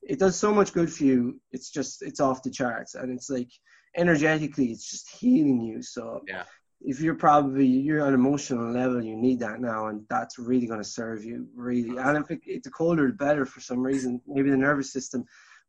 [0.02, 1.40] It does so much good for you.
[1.52, 3.50] It's just it's off the charts, and it's like
[3.96, 5.82] energetically, it's just healing you.
[5.82, 6.44] So yeah
[6.80, 10.80] if you're probably you're on emotional level, you need that now, and that's really going
[10.80, 11.96] to serve you really.
[11.96, 15.24] And if it, it's the colder, the better for some reason, maybe the nervous system.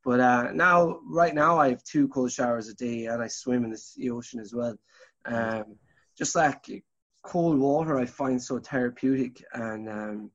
[0.05, 3.66] But uh, now, right now, I have two cold showers a day, and I swim
[3.66, 4.76] in the ocean as well.
[5.26, 5.76] Um,
[6.18, 6.84] just like
[7.24, 10.32] cold water, I find so therapeutic, and um,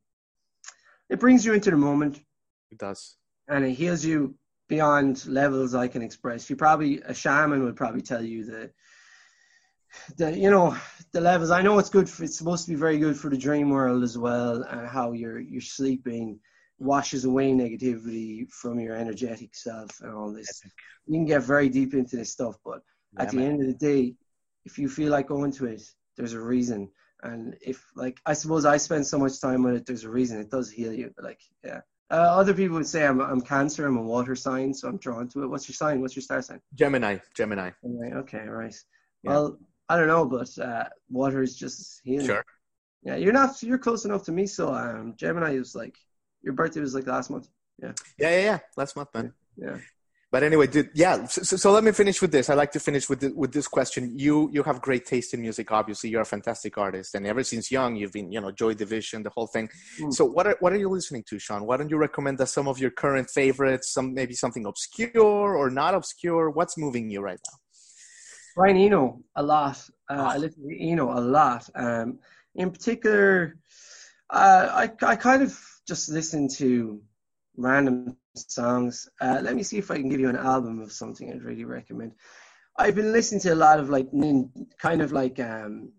[1.09, 2.21] it brings you into the moment.
[2.71, 3.17] It does,
[3.49, 4.35] and it heals you
[4.69, 6.51] beyond levels I can express.
[6.51, 8.73] You probably a shaman would probably tell you that
[10.17, 10.77] the you know
[11.13, 11.51] the levels.
[11.51, 12.09] I know it's good.
[12.09, 15.13] For, it's supposed to be very good for the dream world as well, and how
[15.13, 16.41] you're you're sleeping
[16.79, 20.63] washes away negativity from your energetic self and all this.
[21.07, 22.83] You can get very deep into this stuff, but
[23.15, 23.53] yeah, at the man.
[23.53, 24.15] end of the day,
[24.65, 25.83] if you feel like going to it,
[26.17, 26.91] there's a reason.
[27.23, 30.41] And if like I suppose I spend so much time with it, there's a reason.
[30.41, 31.13] It does heal you.
[31.19, 31.81] Like yeah.
[32.11, 33.87] Uh, other people would say I'm I'm Cancer.
[33.87, 35.47] I'm a water sign, so I'm drawn to it.
[35.47, 36.01] What's your sign?
[36.01, 36.61] What's your star sign?
[36.75, 37.19] Gemini.
[37.35, 37.71] Gemini.
[37.85, 38.75] Okay, right.
[39.23, 39.31] Yeah.
[39.31, 39.59] Well,
[39.89, 42.27] I don't know, but uh, water is just healing.
[42.27, 42.45] Sure.
[43.03, 43.63] Yeah, you're not.
[43.63, 44.47] You're close enough to me.
[44.47, 45.97] So um, Gemini is like
[46.43, 47.49] your birthday was like last month.
[47.83, 47.93] Yeah.
[48.19, 48.59] Yeah, yeah, yeah.
[48.77, 49.33] Last month, man.
[49.57, 49.77] Yeah.
[50.35, 51.27] But anyway, dude, yeah.
[51.27, 52.51] So, so, let me finish with this.
[52.51, 54.19] I like to finish with the, with this question.
[54.19, 55.71] You you have great taste in music.
[55.71, 59.23] Obviously, you're a fantastic artist, and ever since young, you've been you know Joy Division,
[59.23, 59.69] the whole thing.
[60.01, 60.13] Mm.
[60.13, 61.65] So what are what are you listening to, Sean?
[61.67, 63.93] Why don't you recommend us some of your current favorites?
[63.93, 66.51] Some maybe something obscure or not obscure.
[66.51, 67.59] What's moving you right now?
[68.55, 69.79] Brian Eno a lot.
[70.09, 71.69] Uh, I listen to Eno a lot.
[71.75, 72.19] Um,
[72.55, 73.57] in particular,
[74.31, 77.01] uh, I I kind of just listen to
[77.57, 79.09] random songs.
[79.21, 81.65] Uh, let me see if I can give you an album of something I'd really
[81.65, 82.13] recommend.
[82.77, 85.93] I've been listening to a lot of like nin, kind of like um,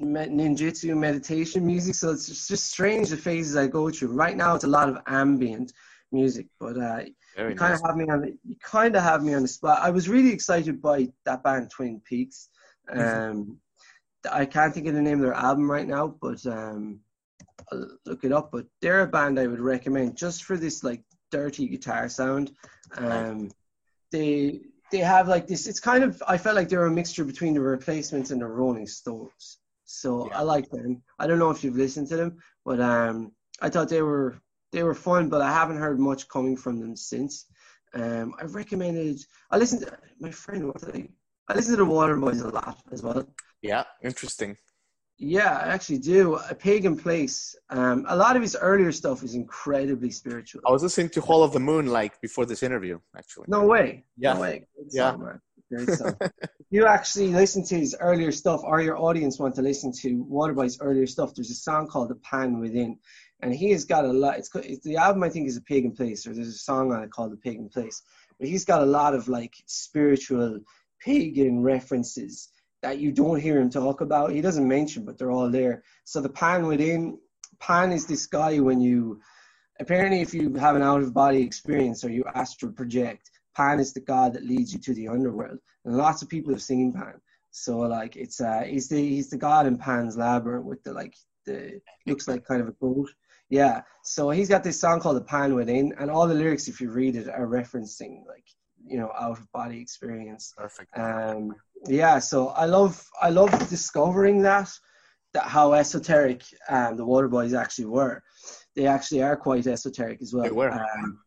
[0.00, 1.94] ninjutsu meditation music.
[1.94, 4.12] So it's just, just strange the phases I go through.
[4.12, 5.72] Right now, it's a lot of ambient
[6.12, 7.02] music, but uh,
[7.38, 9.80] you kind of have me on the, you kind of have me on the spot.
[9.82, 12.48] I was really excited by that band Twin Peaks.
[12.90, 13.30] Mm-hmm.
[13.30, 13.58] Um,
[14.30, 17.00] I can't think of the name of their album right now, but um,
[17.72, 18.50] I'll look it up.
[18.52, 22.52] But they're a band I would recommend just for this like dirty guitar sound.
[22.96, 23.50] Um,
[24.10, 25.66] they they have like this.
[25.66, 28.46] It's kind of I felt like they were a mixture between the Replacements and the
[28.46, 29.58] Rolling Stones.
[29.84, 30.38] So yeah.
[30.38, 31.02] I like them.
[31.18, 34.40] I don't know if you've listened to them, but um, I thought they were
[34.72, 37.46] they were fun, but I haven't heard much coming from them since.
[37.94, 39.20] Um, I recommended.
[39.50, 40.66] I listened to my friend.
[40.68, 41.08] What did I?
[41.48, 43.26] I listened to the Waterboys a lot as well.
[43.62, 44.56] Yeah, interesting.
[45.18, 46.36] Yeah, I actually do.
[46.36, 47.54] A Pagan Place.
[47.68, 50.62] Um, a lot of his earlier stuff is incredibly spiritual.
[50.66, 53.46] I was listening to Whole of the Moon like before this interview, actually.
[53.48, 54.04] No way.
[54.16, 54.34] Yeah.
[54.34, 54.66] No way.
[54.76, 55.10] Good Yeah.
[55.10, 55.40] song, man.
[55.72, 56.16] Great song.
[56.20, 60.24] if you actually listen to his earlier stuff, or your audience want to listen to
[60.30, 62.98] Waterboy's earlier stuff, there's a song called "The Pan Within,"
[63.42, 64.38] and he has got a lot.
[64.38, 67.02] It's, it's the album I think is a Pagan Place, or there's a song on
[67.02, 68.02] it called "The Pagan Place,"
[68.38, 70.60] but he's got a lot of like spiritual
[71.00, 72.48] pagan references
[72.82, 74.32] that you don't hear him talk about.
[74.32, 75.82] He doesn't mention, but they're all there.
[76.04, 77.18] So the Pan Within,
[77.58, 79.20] Pan is this guy when you
[79.80, 83.92] apparently if you have an out of body experience or you astral project, Pan is
[83.92, 85.58] the god that leads you to the underworld.
[85.84, 87.20] And lots of people have seen Pan.
[87.50, 91.14] So like it's uh he's the he's the god in Pan's labyrinth with the like
[91.46, 93.10] the looks like kind of a boat.
[93.50, 93.82] Yeah.
[94.02, 96.90] So he's got this song called The Pan Within and all the lyrics if you
[96.90, 98.44] read it are referencing like,
[98.86, 100.54] you know, out of body experience.
[100.56, 100.96] Perfect.
[100.96, 101.54] Um,
[101.86, 104.70] yeah, so I love I love discovering that
[105.32, 108.22] that how esoteric um, the Waterboys actually were.
[108.74, 110.44] They actually are quite esoteric as well.
[110.44, 110.70] They were.
[110.70, 111.20] Um,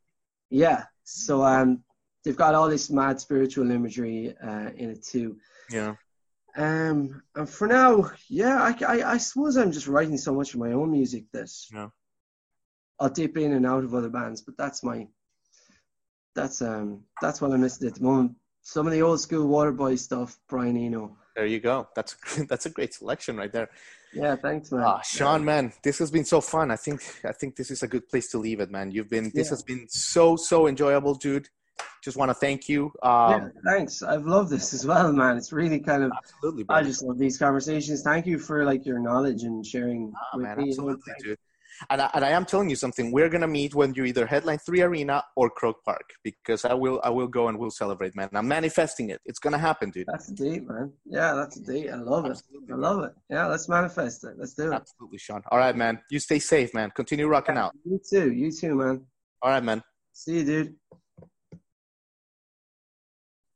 [0.50, 1.84] yeah, so um,
[2.24, 5.38] they've got all this mad spiritual imagery uh, in it too.
[5.70, 5.96] yeah.
[6.56, 10.60] Um, and for now, yeah, I, I, I suppose I'm just writing so much of
[10.60, 11.88] my own music that Yeah.
[13.04, 15.06] I'll dip in and out of other bands, but that's my
[16.36, 18.36] that's um that's what I'm listening to at the moment.
[18.62, 21.18] Some of the old school Waterboy stuff, Brian Eno.
[21.36, 21.90] There you go.
[21.98, 22.16] That's
[22.48, 23.70] that's a great selection right there.
[24.14, 24.84] Yeah, thanks, man.
[24.86, 26.72] Ah, Sean, man, this has been so fun.
[26.72, 28.90] I think I think this is a good place to leave it, man.
[28.90, 29.52] You've been this Yeah.
[29.52, 31.50] has been so so enjoyable, dude.
[32.02, 32.92] Just want to thank you.
[33.04, 34.02] yeah, Um, thanks.
[34.02, 35.36] I've loved this as well, man.
[35.38, 36.78] It's really kind of absolutely, bro.
[36.78, 38.02] I just love these conversations.
[38.02, 40.70] Thank you for like your knowledge and sharing Ah, with man, me.
[40.70, 41.38] absolutely, dude.
[41.90, 43.12] And I, and I am telling you something.
[43.12, 47.02] We're gonna meet when you either headline Three Arena or Croke Park because I will
[47.04, 48.30] I will go and we'll celebrate, man.
[48.34, 49.22] I'm manifesting it.
[49.26, 50.08] It's gonna happen, dude.
[50.08, 50.92] That's a date, man.
[51.06, 51.90] Yeah, that's a date.
[51.90, 52.42] I love it.
[52.72, 53.12] I love it.
[53.30, 54.36] Yeah, let's manifest it.
[54.38, 54.76] Let's do it.
[54.76, 55.42] Absolutely, Sean.
[55.52, 56.00] All right, man.
[56.10, 56.92] You stay safe, man.
[56.92, 57.74] Continue rocking out.
[57.86, 58.32] You too.
[58.32, 59.06] You too, man.
[59.42, 59.82] All right, man.
[60.14, 60.76] See you, dude.